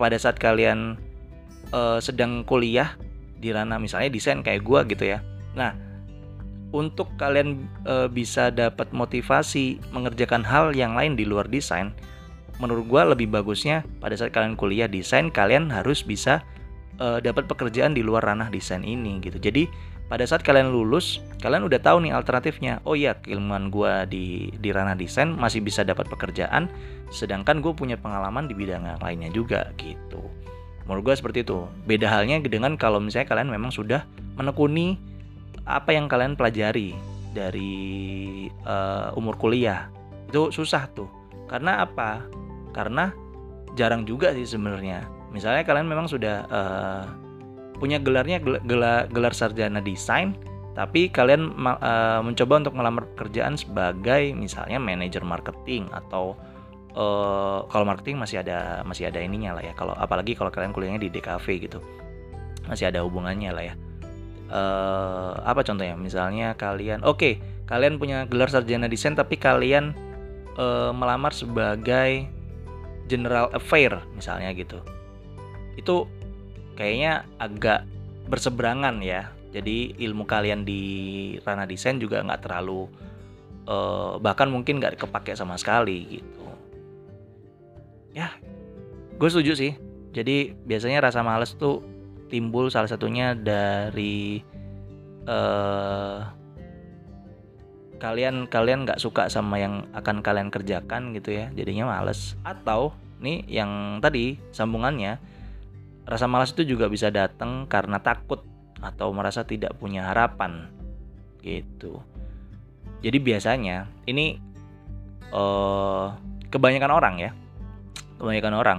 pada 0.00 0.16
saat 0.16 0.40
kalian 0.40 0.96
uh, 1.76 2.00
sedang 2.00 2.40
kuliah 2.48 2.96
di 3.36 3.52
ranah 3.52 3.76
misalnya 3.76 4.08
desain 4.08 4.40
kayak 4.40 4.64
gue 4.64 4.80
gitu 4.96 5.04
ya. 5.12 5.20
Nah, 5.52 5.76
untuk 6.72 7.12
kalian 7.20 7.68
uh, 7.84 8.08
bisa 8.08 8.48
dapat 8.48 8.88
motivasi 8.96 9.76
mengerjakan 9.92 10.40
hal 10.40 10.72
yang 10.72 10.96
lain 10.96 11.20
di 11.20 11.28
luar 11.28 11.44
desain, 11.44 11.92
menurut 12.56 12.88
gue 12.88 13.02
lebih 13.12 13.28
bagusnya 13.28 13.84
pada 14.00 14.16
saat 14.16 14.32
kalian 14.32 14.56
kuliah 14.56 14.88
desain, 14.88 15.28
kalian 15.28 15.68
harus 15.68 16.00
bisa 16.00 16.40
uh, 16.96 17.20
dapat 17.20 17.44
pekerjaan 17.44 17.92
di 17.92 18.00
luar 18.00 18.24
ranah 18.24 18.48
desain 18.48 18.80
ini 18.80 19.20
gitu. 19.20 19.36
Jadi 19.36 19.68
pada 20.10 20.26
saat 20.26 20.42
kalian 20.42 20.74
lulus, 20.74 21.22
kalian 21.38 21.62
udah 21.70 21.78
tahu 21.78 22.02
nih 22.02 22.10
alternatifnya. 22.10 22.82
Oh 22.82 22.98
iya, 22.98 23.14
keilmuan 23.14 23.70
gue 23.70 24.10
di 24.10 24.50
di 24.58 24.74
ranah 24.74 24.98
desain 24.98 25.30
masih 25.30 25.62
bisa 25.62 25.86
dapat 25.86 26.10
pekerjaan, 26.10 26.66
sedangkan 27.14 27.62
gue 27.62 27.70
punya 27.70 27.94
pengalaman 27.94 28.50
di 28.50 28.58
bidang 28.58 28.98
lainnya 28.98 29.30
juga 29.30 29.70
gitu. 29.78 30.18
Menurut 30.90 31.06
gue 31.06 31.14
seperti 31.14 31.46
itu. 31.46 31.62
Beda 31.86 32.10
halnya 32.10 32.42
dengan 32.42 32.74
kalau 32.74 32.98
misalnya 32.98 33.30
kalian 33.30 33.54
memang 33.54 33.70
sudah 33.70 34.02
menekuni 34.34 34.98
apa 35.62 35.94
yang 35.94 36.10
kalian 36.10 36.34
pelajari 36.34 36.98
dari 37.30 37.70
uh, 38.66 39.14
umur 39.14 39.38
kuliah. 39.38 39.86
Itu 40.26 40.50
susah 40.50 40.90
tuh. 40.90 41.06
Karena 41.46 41.86
apa? 41.86 42.26
Karena 42.74 43.14
jarang 43.78 44.02
juga 44.02 44.34
sih 44.34 44.42
sebenarnya. 44.42 45.06
Misalnya 45.30 45.62
kalian 45.62 45.86
memang 45.86 46.10
sudah 46.10 46.50
uh, 46.50 47.06
punya 47.80 47.96
gelarnya 47.96 48.38
gelar, 48.40 49.08
gelar 49.08 49.32
sarjana 49.32 49.80
desain 49.80 50.36
tapi 50.76 51.10
kalian 51.10 51.50
uh, 51.58 52.22
mencoba 52.22 52.62
untuk 52.62 52.74
melamar 52.78 53.04
pekerjaan 53.16 53.58
sebagai 53.58 54.30
misalnya 54.36 54.78
manajer 54.78 55.26
marketing 55.26 55.90
atau 55.90 56.38
uh, 56.94 57.66
kalau 57.66 57.84
marketing 57.88 58.22
masih 58.22 58.44
ada 58.44 58.86
masih 58.86 59.10
ada 59.10 59.18
ininya 59.18 59.58
lah 59.58 59.66
ya 59.66 59.74
kalau 59.74 59.96
apalagi 59.98 60.38
kalau 60.38 60.52
kalian 60.54 60.70
kuliahnya 60.70 61.02
di 61.02 61.10
DKV 61.10 61.46
gitu 61.58 61.80
masih 62.70 62.86
ada 62.86 63.02
hubungannya 63.02 63.50
lah 63.50 63.64
ya. 63.72 63.74
Uh, 64.50 65.34
apa 65.46 65.62
contohnya? 65.62 65.94
Misalnya 65.94 66.58
kalian 66.58 67.06
oke 67.06 67.18
okay, 67.18 67.34
kalian 67.70 67.98
punya 67.98 68.26
gelar 68.26 68.50
sarjana 68.50 68.90
desain 68.90 69.14
tapi 69.14 69.38
kalian 69.38 69.94
eh, 70.58 70.90
melamar 70.90 71.30
sebagai 71.30 72.26
general 73.06 73.46
affair 73.54 74.02
misalnya 74.18 74.50
gitu. 74.54 74.82
Itu 75.78 76.10
kayaknya 76.80 77.28
agak 77.36 77.84
berseberangan 78.32 79.04
ya. 79.04 79.28
Jadi 79.52 79.92
ilmu 80.00 80.24
kalian 80.24 80.64
di 80.64 80.80
ranah 81.44 81.68
desain 81.68 82.00
juga 82.00 82.24
nggak 82.24 82.48
terlalu 82.48 82.88
eh, 83.68 84.12
bahkan 84.16 84.48
mungkin 84.48 84.80
nggak 84.80 84.96
kepake 84.96 85.36
sama 85.36 85.60
sekali 85.60 86.16
gitu. 86.16 86.44
Ya 88.16 88.32
gue 89.20 89.28
setuju 89.28 89.52
sih. 89.52 89.76
Jadi 90.16 90.56
biasanya 90.64 91.04
rasa 91.04 91.20
males 91.20 91.52
tuh 91.60 91.84
timbul 92.32 92.72
salah 92.72 92.88
satunya 92.88 93.36
dari 93.36 94.40
eh 95.28 96.18
kalian 98.00 98.48
kalian 98.48 98.88
nggak 98.88 98.96
suka 98.96 99.28
sama 99.28 99.60
yang 99.60 99.84
akan 99.92 100.24
kalian 100.24 100.48
kerjakan 100.48 101.12
gitu 101.12 101.36
ya. 101.36 101.52
Jadinya 101.52 101.92
males. 101.92 102.40
Atau 102.48 102.96
nih 103.20 103.44
yang 103.44 104.00
tadi 104.00 104.40
sambungannya 104.56 105.20
rasa 106.08 106.26
malas 106.26 106.52
itu 106.52 106.64
juga 106.76 106.88
bisa 106.88 107.08
datang 107.08 107.68
karena 107.68 108.00
takut 108.00 108.44
atau 108.80 109.12
merasa 109.12 109.44
tidak 109.44 109.76
punya 109.76 110.08
harapan 110.08 110.68
gitu. 111.44 112.00
Jadi 113.00 113.18
biasanya 113.20 113.88
ini 114.08 114.36
eh 115.30 116.06
kebanyakan 116.50 116.90
orang 116.90 117.14
ya 117.22 117.30
kebanyakan 118.18 118.54
orang 118.58 118.78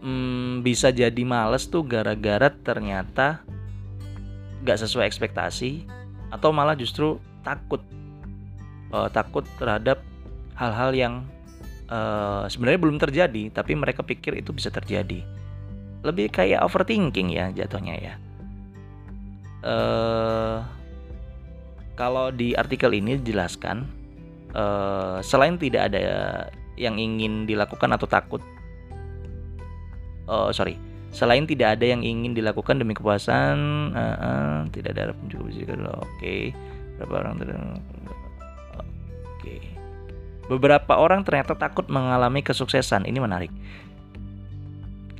hmm, 0.00 0.62
bisa 0.62 0.94
jadi 0.94 1.22
males 1.26 1.66
tuh 1.66 1.82
gara-gara 1.82 2.46
ternyata 2.46 3.42
nggak 4.62 4.78
sesuai 4.86 5.10
ekspektasi 5.10 5.84
atau 6.30 6.54
malah 6.54 6.78
justru 6.78 7.18
takut 7.42 7.82
Eh, 8.90 9.08
takut 9.14 9.46
terhadap 9.54 10.02
hal-hal 10.58 10.90
yang 10.90 11.14
eh, 11.86 12.42
sebenarnya 12.50 12.80
belum 12.82 12.98
terjadi 12.98 13.54
tapi 13.54 13.78
mereka 13.78 14.02
pikir 14.02 14.34
itu 14.34 14.50
bisa 14.50 14.66
terjadi 14.66 15.22
lebih 16.00 16.32
kayak 16.32 16.64
overthinking 16.64 17.32
ya 17.32 17.52
jatuhnya 17.52 17.94
ya. 18.00 18.14
Eh 19.60 20.58
kalau 22.00 22.32
di 22.32 22.56
artikel 22.56 22.96
ini 22.96 23.20
dijelaskan 23.20 23.84
eh, 24.56 25.18
selain 25.20 25.60
tidak 25.60 25.92
ada 25.92 26.00
yang 26.80 26.96
ingin 26.96 27.44
dilakukan 27.44 27.92
atau 27.92 28.08
takut 28.08 28.40
oh 30.24 30.48
sorry 30.48 30.80
selain 31.12 31.44
tidak 31.44 31.76
ada 31.76 31.92
yang 31.92 32.00
ingin 32.00 32.32
dilakukan 32.32 32.80
demi 32.80 32.96
kepuasan 32.96 33.92
eh, 33.92 34.16
eh, 34.16 34.58
tidak 34.72 34.96
ada 34.96 35.00
harapan 35.12 35.26
juga 35.28 35.42
bisa 35.52 35.60
oke. 36.00 36.36
Berapa 37.00 37.14
orang 37.16 37.36
oke. 39.36 39.56
Beberapa 40.50 40.92
orang 40.98 41.20
ternyata 41.22 41.54
takut 41.54 41.86
mengalami 41.86 42.42
kesuksesan 42.42 43.06
ini 43.06 43.18
menarik 43.22 43.52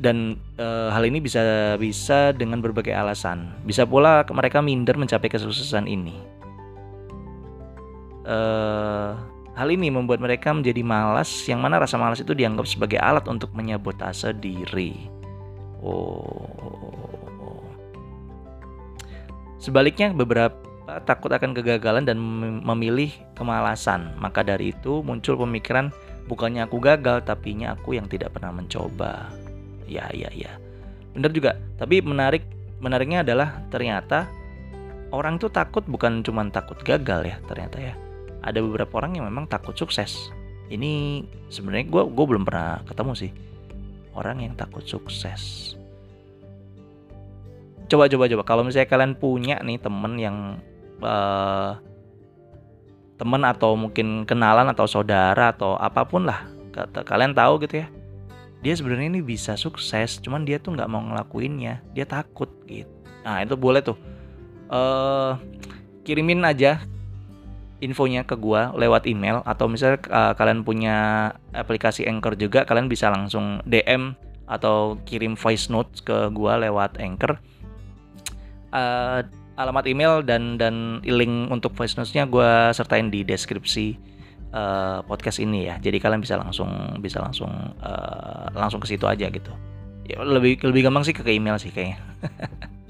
dan 0.00 0.40
eh, 0.56 0.88
hal 0.88 1.04
ini 1.04 1.20
bisa 1.20 1.76
bisa 1.76 2.32
dengan 2.32 2.64
berbagai 2.64 2.96
alasan. 2.96 3.52
Bisa 3.68 3.84
pula 3.84 4.24
mereka 4.32 4.64
minder 4.64 4.96
mencapai 4.96 5.28
kesuksesan 5.28 5.84
ini. 5.84 6.16
Eh 8.24 9.12
hal 9.60 9.68
ini 9.68 9.92
membuat 9.92 10.24
mereka 10.24 10.56
menjadi 10.56 10.80
malas 10.80 11.28
yang 11.44 11.60
mana 11.60 11.76
rasa 11.76 12.00
malas 12.00 12.24
itu 12.24 12.32
dianggap 12.32 12.64
sebagai 12.64 12.96
alat 12.96 13.28
untuk 13.28 13.52
menyabotase 13.52 14.32
diri. 14.40 14.96
Oh. 15.84 16.48
Sebaliknya 19.60 20.16
beberapa 20.16 20.56
takut 21.04 21.28
akan 21.28 21.52
kegagalan 21.52 22.08
dan 22.08 22.16
mem- 22.16 22.64
memilih 22.64 23.12
kemalasan. 23.36 24.16
Maka 24.16 24.40
dari 24.40 24.72
itu 24.72 25.04
muncul 25.04 25.36
pemikiran 25.36 25.92
bukannya 26.24 26.64
aku 26.64 26.80
gagal 26.80 27.20
tapinya 27.28 27.76
aku 27.76 28.00
yang 28.00 28.08
tidak 28.08 28.32
pernah 28.32 28.56
mencoba 28.56 29.28
ya 29.90 30.06
ya 30.14 30.30
ya. 30.30 30.54
Bener 31.10 31.34
juga. 31.34 31.58
Tapi 31.74 31.98
menarik 32.00 32.46
menariknya 32.78 33.26
adalah 33.26 33.60
ternyata 33.68 34.30
orang 35.10 35.42
tuh 35.42 35.50
takut 35.50 35.82
bukan 35.90 36.22
cuma 36.22 36.46
takut 36.54 36.78
gagal 36.86 37.26
ya 37.26 37.36
ternyata 37.50 37.76
ya. 37.82 37.94
Ada 38.46 38.62
beberapa 38.62 39.02
orang 39.02 39.18
yang 39.18 39.26
memang 39.26 39.50
takut 39.50 39.74
sukses. 39.74 40.30
Ini 40.70 41.26
sebenarnya 41.50 41.90
gue 41.90 42.02
gue 42.06 42.24
belum 42.30 42.46
pernah 42.46 42.86
ketemu 42.86 43.12
sih 43.18 43.32
orang 44.14 44.46
yang 44.46 44.54
takut 44.54 44.86
sukses. 44.86 45.74
Coba 47.90 48.06
coba 48.06 48.30
coba. 48.30 48.42
Kalau 48.46 48.62
misalnya 48.62 48.86
kalian 48.86 49.18
punya 49.18 49.58
nih 49.66 49.82
temen 49.82 50.14
yang 50.14 50.62
eh, 51.02 51.72
temen 53.20 53.42
atau 53.44 53.76
mungkin 53.76 54.24
kenalan 54.24 54.72
atau 54.72 54.88
saudara 54.88 55.52
atau 55.52 55.76
apa 55.76 56.08
pun 56.08 56.24
lah 56.24 56.48
kalian 57.04 57.36
tahu 57.36 57.60
gitu 57.68 57.84
ya 57.84 57.99
dia 58.60 58.76
sebenarnya 58.76 59.16
ini 59.16 59.20
bisa 59.24 59.56
sukses 59.56 60.20
cuman 60.20 60.44
dia 60.44 60.60
tuh 60.60 60.76
nggak 60.76 60.90
mau 60.92 61.00
ngelakuinnya. 61.00 61.80
Dia 61.96 62.04
takut 62.04 62.48
gitu. 62.68 62.88
Nah 63.24 63.40
itu 63.40 63.56
boleh 63.56 63.80
tuh. 63.80 63.96
Eh 64.68 65.32
kirimin 66.04 66.44
aja 66.44 66.80
infonya 67.80 68.28
ke 68.28 68.36
gua 68.36 68.76
lewat 68.76 69.08
email 69.08 69.40
atau 69.48 69.64
misalnya 69.64 70.04
eh, 70.04 70.32
kalian 70.36 70.60
punya 70.64 70.96
aplikasi 71.56 72.04
Anchor 72.04 72.36
juga 72.36 72.68
kalian 72.68 72.92
bisa 72.92 73.08
langsung 73.08 73.64
DM 73.64 74.12
atau 74.44 75.00
kirim 75.08 75.40
voice 75.40 75.72
note 75.72 76.04
ke 76.04 76.28
gua 76.36 76.60
lewat 76.60 77.00
Anchor. 77.00 77.40
Eh, 78.76 79.20
alamat 79.56 79.84
email 79.88 80.20
dan 80.20 80.60
dan 80.60 81.00
link 81.04 81.48
untuk 81.48 81.72
voice 81.72 81.96
notes-nya 81.96 82.28
gua 82.28 82.76
sertain 82.76 83.08
di 83.08 83.24
deskripsi 83.24 83.96
eh, 84.50 84.98
podcast 85.06 85.38
ini 85.42 85.70
ya. 85.70 85.78
Jadi 85.78 85.98
kalian 86.02 86.22
bisa 86.22 86.38
langsung 86.38 86.70
bisa 87.02 87.22
langsung 87.22 87.50
eh, 87.80 88.46
langsung 88.54 88.82
ke 88.82 88.90
situ 88.90 89.06
aja 89.06 89.30
gitu. 89.30 89.52
Ya, 90.10 90.22
lebih 90.26 90.58
lebih 90.66 90.90
gampang 90.90 91.06
sih 91.06 91.14
ke 91.14 91.22
email 91.30 91.56
sih 91.58 91.70
kayaknya. 91.70 91.98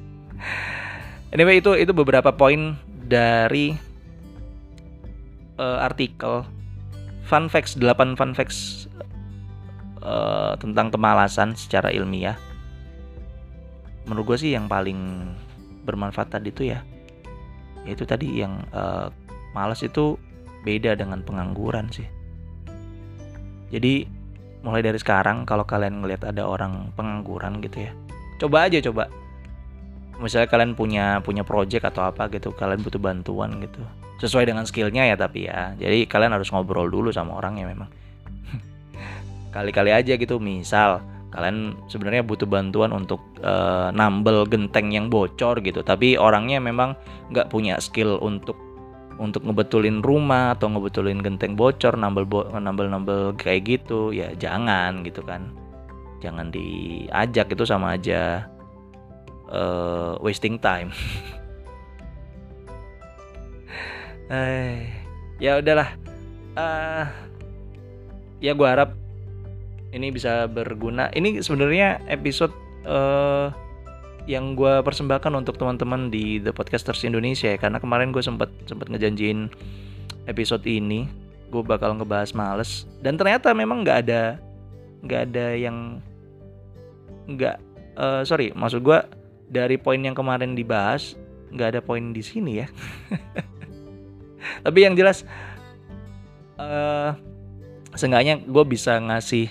Anyway 1.31 1.63
itu 1.63 1.79
itu 1.79 1.95
beberapa 1.95 2.35
poin 2.35 2.75
dari 3.07 3.79
eh, 5.61 5.79
artikel 5.79 6.43
fun 7.23 7.47
facts 7.47 7.79
8 7.79 8.19
fun 8.19 8.35
facts 8.35 8.91
eh, 10.03 10.53
tentang 10.59 10.91
kemalasan 10.91 11.55
secara 11.55 11.95
ilmiah. 11.95 12.35
Menurut 14.11 14.35
gue 14.35 14.39
sih 14.43 14.51
yang 14.59 14.67
paling 14.67 15.31
bermanfaat 15.87 16.35
tadi 16.35 16.51
itu 16.51 16.67
ya 16.67 16.83
itu 17.87 18.03
tadi 18.03 18.43
yang 18.43 18.67
eh, 18.75 19.07
malas 19.55 19.87
itu 19.87 20.19
beda 20.67 20.97
dengan 20.97 21.25
pengangguran 21.25 21.89
sih. 21.93 22.07
Jadi 23.71 24.05
mulai 24.61 24.85
dari 24.85 24.99
sekarang 25.01 25.49
kalau 25.49 25.65
kalian 25.65 26.05
ngelihat 26.05 26.29
ada 26.29 26.45
orang 26.45 26.93
pengangguran 26.93 27.65
gitu 27.65 27.89
ya 27.89 27.93
coba 28.41 28.67
aja 28.67 28.81
coba. 28.81 29.13
Misalnya 30.21 30.49
kalian 30.49 30.73
punya 30.77 31.21
punya 31.21 31.45
project 31.45 31.85
atau 31.93 32.09
apa 32.09 32.29
gitu 32.33 32.53
kalian 32.57 32.81
butuh 32.81 33.01
bantuan 33.01 33.61
gitu. 33.61 33.81
Sesuai 34.21 34.49
dengan 34.49 34.65
skillnya 34.65 35.09
ya 35.13 35.17
tapi 35.17 35.49
ya. 35.49 35.77
Jadi 35.77 36.09
kalian 36.09 36.33
harus 36.33 36.49
ngobrol 36.49 36.89
dulu 36.89 37.13
sama 37.13 37.37
orang 37.37 37.61
yang 37.61 37.69
memang. 37.73 37.89
Kali-kali 39.55 39.93
aja 39.93 40.17
gitu 40.17 40.41
misal 40.41 41.05
kalian 41.31 41.79
sebenarnya 41.87 42.27
butuh 42.27 42.49
bantuan 42.51 42.91
untuk 42.91 43.23
eh, 43.39 43.89
nambel 43.95 44.51
genteng 44.51 44.91
yang 44.91 45.07
bocor 45.07 45.63
gitu 45.63 45.87
tapi 45.87 46.19
orangnya 46.19 46.59
memang 46.59 46.99
nggak 47.31 47.55
punya 47.55 47.79
skill 47.79 48.19
untuk 48.19 48.59
untuk 49.21 49.45
ngebetulin 49.45 50.01
rumah 50.01 50.57
atau 50.57 50.73
ngebetulin 50.73 51.21
genteng 51.21 51.53
bocor 51.53 51.93
nambel 52.01 52.25
bo- 52.25 52.49
nambel 52.57 52.89
nambel 52.89 53.37
kayak 53.37 53.69
gitu 53.69 54.17
ya 54.17 54.33
jangan 54.41 55.05
gitu 55.05 55.21
kan. 55.21 55.53
Jangan 56.25 56.49
diajak 56.49 57.53
itu 57.53 57.65
sama 57.69 58.01
aja 58.01 58.49
eh, 59.53 60.13
wasting 60.25 60.57
time. 60.57 60.91
Eh 64.31 64.87
ya 65.43 65.59
udahlah. 65.59 65.91
Eh, 66.55 67.07
ya 68.39 68.55
gua 68.55 68.79
harap 68.79 68.91
ini 69.91 70.15
bisa 70.15 70.47
berguna. 70.47 71.11
Ini 71.11 71.43
sebenarnya 71.43 71.99
episode 72.07 72.55
eh 72.87 73.51
yang 74.29 74.53
gue 74.57 74.85
persembahkan 74.85 75.33
untuk 75.33 75.57
teman-teman 75.57 76.13
di 76.13 76.41
The 76.41 76.53
Podcasters 76.53 77.05
Indonesia 77.07 77.49
ya. 77.53 77.59
Karena 77.61 77.81
kemarin 77.81 78.13
gue 78.13 78.21
sempat 78.21 78.53
sempat 78.69 78.89
ngejanjiin 78.93 79.49
episode 80.29 80.65
ini 80.69 81.09
gue 81.51 81.63
bakal 81.65 81.97
ngebahas 81.97 82.37
males. 82.37 82.85
Dan 83.01 83.17
ternyata 83.17 83.53
memang 83.57 83.85
nggak 83.85 83.99
ada 84.09 84.23
nggak 85.01 85.21
ada 85.33 85.47
yang 85.57 85.77
nggak 87.25 87.57
eh, 87.97 88.23
sorry 88.29 88.53
maksud 88.53 88.85
gue 88.85 88.99
dari 89.49 89.81
poin 89.81 89.99
yang 89.99 90.13
kemarin 90.13 90.53
dibahas 90.53 91.17
nggak 91.51 91.77
ada 91.77 91.81
poin 91.81 92.13
di 92.13 92.23
sini 92.23 92.65
ya. 92.65 92.69
Tapi 94.65 94.79
yang 94.85 94.97
jelas 94.97 95.25
eh 96.61 97.11
seenggaknya 97.97 98.39
gue 98.45 98.65
bisa 98.69 99.01
ngasih 99.01 99.51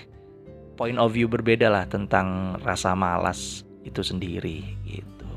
point 0.80 0.96
of 0.96 1.12
view 1.12 1.28
berbeda 1.28 1.68
lah 1.68 1.84
tentang 1.84 2.56
rasa 2.64 2.96
malas 2.96 3.68
itu 3.86 4.00
sendiri 4.04 4.64
gitu. 4.84 5.30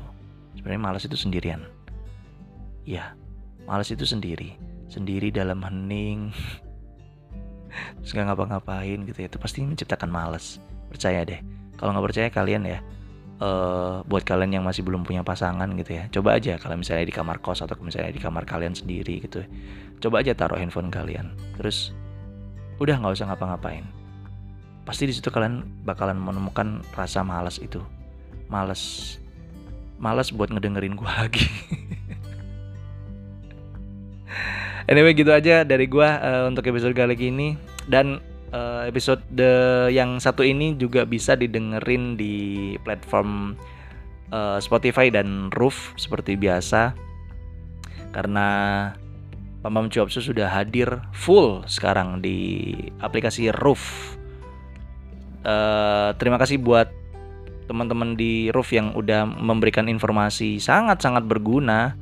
Sebenarnya 0.58 0.82
malas 0.82 1.04
itu 1.04 1.16
sendirian. 1.16 1.64
Ya, 2.84 3.16
malas 3.64 3.88
itu 3.88 4.04
sendiri, 4.04 4.56
sendiri 4.88 5.32
dalam 5.32 5.64
hening. 5.64 6.30
terus 8.00 8.10
nggak 8.14 8.26
ngapa-ngapain 8.34 8.98
gitu 9.06 9.18
ya 9.18 9.28
itu 9.30 9.38
pasti 9.40 9.64
menciptakan 9.64 10.10
males 10.10 10.62
percaya 10.88 11.26
deh 11.26 11.40
kalau 11.74 11.90
nggak 11.94 12.06
percaya 12.06 12.28
kalian 12.30 12.62
ya 12.64 12.78
eh 13.42 13.96
buat 14.06 14.22
kalian 14.22 14.60
yang 14.60 14.64
masih 14.64 14.86
belum 14.86 15.02
punya 15.02 15.26
pasangan 15.26 15.66
gitu 15.74 15.98
ya 15.98 16.06
coba 16.14 16.38
aja 16.38 16.54
kalau 16.54 16.78
misalnya 16.78 17.02
di 17.02 17.14
kamar 17.14 17.42
kos 17.42 17.66
atau 17.66 17.74
misalnya 17.82 18.14
di 18.14 18.22
kamar 18.22 18.46
kalian 18.46 18.78
sendiri 18.78 19.18
gitu 19.26 19.42
ya. 19.42 19.48
coba 19.98 20.22
aja 20.22 20.32
taruh 20.38 20.54
handphone 20.54 20.86
kalian 20.92 21.34
terus 21.58 21.90
udah 22.78 22.94
nggak 22.94 23.18
usah 23.18 23.26
ngapa-ngapain 23.30 23.82
pasti 24.86 25.10
di 25.10 25.14
situ 25.16 25.34
kalian 25.34 25.66
bakalan 25.82 26.14
menemukan 26.14 26.84
rasa 26.94 27.26
malas 27.26 27.58
itu 27.58 27.82
males 28.48 29.16
males 29.96 30.28
buat 30.34 30.50
ngedengerin 30.52 30.98
gua 30.98 31.12
lagi. 31.26 31.46
Anyway 34.84 35.16
gitu 35.16 35.32
aja 35.32 35.64
dari 35.64 35.88
gua 35.88 36.20
eh, 36.20 36.44
untuk 36.44 36.68
episode 36.68 36.92
kali 36.92 37.16
ini. 37.16 37.56
Dan 37.88 38.20
eh, 38.52 38.82
episode 38.88 39.24
the- 39.32 39.88
yang 39.88 40.20
satu 40.20 40.44
ini 40.44 40.76
juga 40.76 41.08
bisa 41.08 41.32
didengerin 41.32 42.20
di 42.20 42.76
platform 42.84 43.56
eh, 44.28 44.58
Spotify 44.60 45.08
dan 45.08 45.48
Roof 45.56 45.96
seperti 45.96 46.36
biasa. 46.36 46.92
Karena 48.12 48.48
Pamam 49.64 49.88
Cuapsu 49.88 50.20
sudah 50.20 50.52
hadir 50.52 51.00
full 51.16 51.64
sekarang 51.64 52.20
di 52.20 52.68
aplikasi 53.00 53.48
Roof. 53.56 53.80
Eh, 55.44 56.10
terima 56.20 56.36
kasih 56.36 56.60
buat 56.60 56.92
teman-teman 57.64 58.16
di 58.16 58.52
Roof 58.52 58.72
yang 58.76 58.92
udah 58.92 59.24
memberikan 59.24 59.88
informasi 59.88 60.60
sangat-sangat 60.60 61.24
berguna 61.24 61.96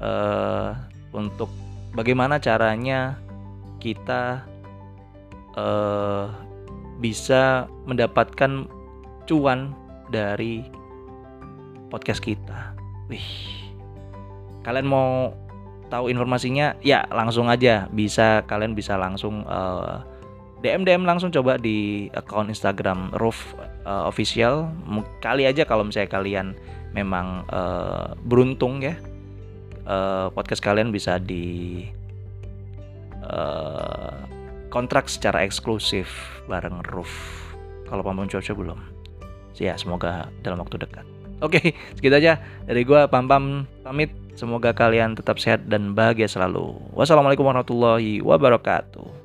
eh, 0.00 0.70
untuk 1.12 1.52
bagaimana 1.92 2.40
caranya 2.40 3.20
kita 3.78 4.44
eh, 5.56 6.26
bisa 6.98 7.68
mendapatkan 7.84 8.64
cuan 9.28 9.76
dari 10.08 10.64
podcast 11.92 12.24
kita. 12.24 12.72
Wih, 13.12 13.28
kalian 14.64 14.88
mau 14.88 15.36
tahu 15.92 16.08
informasinya? 16.08 16.76
Ya 16.80 17.04
langsung 17.12 17.52
aja, 17.52 17.92
bisa 17.92 18.40
kalian 18.48 18.72
bisa 18.72 18.96
langsung 18.96 19.44
eh, 19.44 19.96
DM 20.64 20.88
DM 20.88 21.04
langsung 21.04 21.28
coba 21.28 21.60
di 21.60 22.08
akun 22.16 22.48
Instagram 22.48 23.12
Roof 23.20 23.52
eh, 23.84 24.04
official. 24.08 24.72
Kali 25.20 25.46
aja 25.46 25.68
kalau 25.68 25.84
misalnya 25.86 26.10
kalian 26.10 26.56
memang 26.96 27.44
eh, 27.48 28.08
beruntung 28.24 28.80
ya 28.80 28.96
eh, 29.84 30.26
podcast 30.32 30.64
kalian 30.64 30.90
bisa 30.90 31.20
di 31.20 31.84
eh, 33.22 34.18
kontrak 34.72 35.06
secara 35.06 35.46
eksklusif 35.46 36.10
bareng 36.50 36.82
Roof. 36.90 37.12
Kalau 37.86 38.02
Pampam 38.02 38.26
Cuaca 38.26 38.52
belum. 38.56 38.80
Ya, 39.54 39.78
semoga 39.78 40.34
dalam 40.42 40.58
waktu 40.58 40.82
dekat. 40.82 41.06
Oke, 41.38 41.76
segitu 41.94 42.14
aja 42.16 42.42
dari 42.66 42.82
gua 42.82 43.06
Pampam 43.06 43.68
pamit. 43.86 44.10
Semoga 44.34 44.74
kalian 44.74 45.14
tetap 45.14 45.38
sehat 45.38 45.70
dan 45.70 45.94
bahagia 45.94 46.26
selalu. 46.26 46.74
Wassalamualaikum 46.90 47.46
warahmatullahi 47.46 48.18
wabarakatuh. 48.18 49.23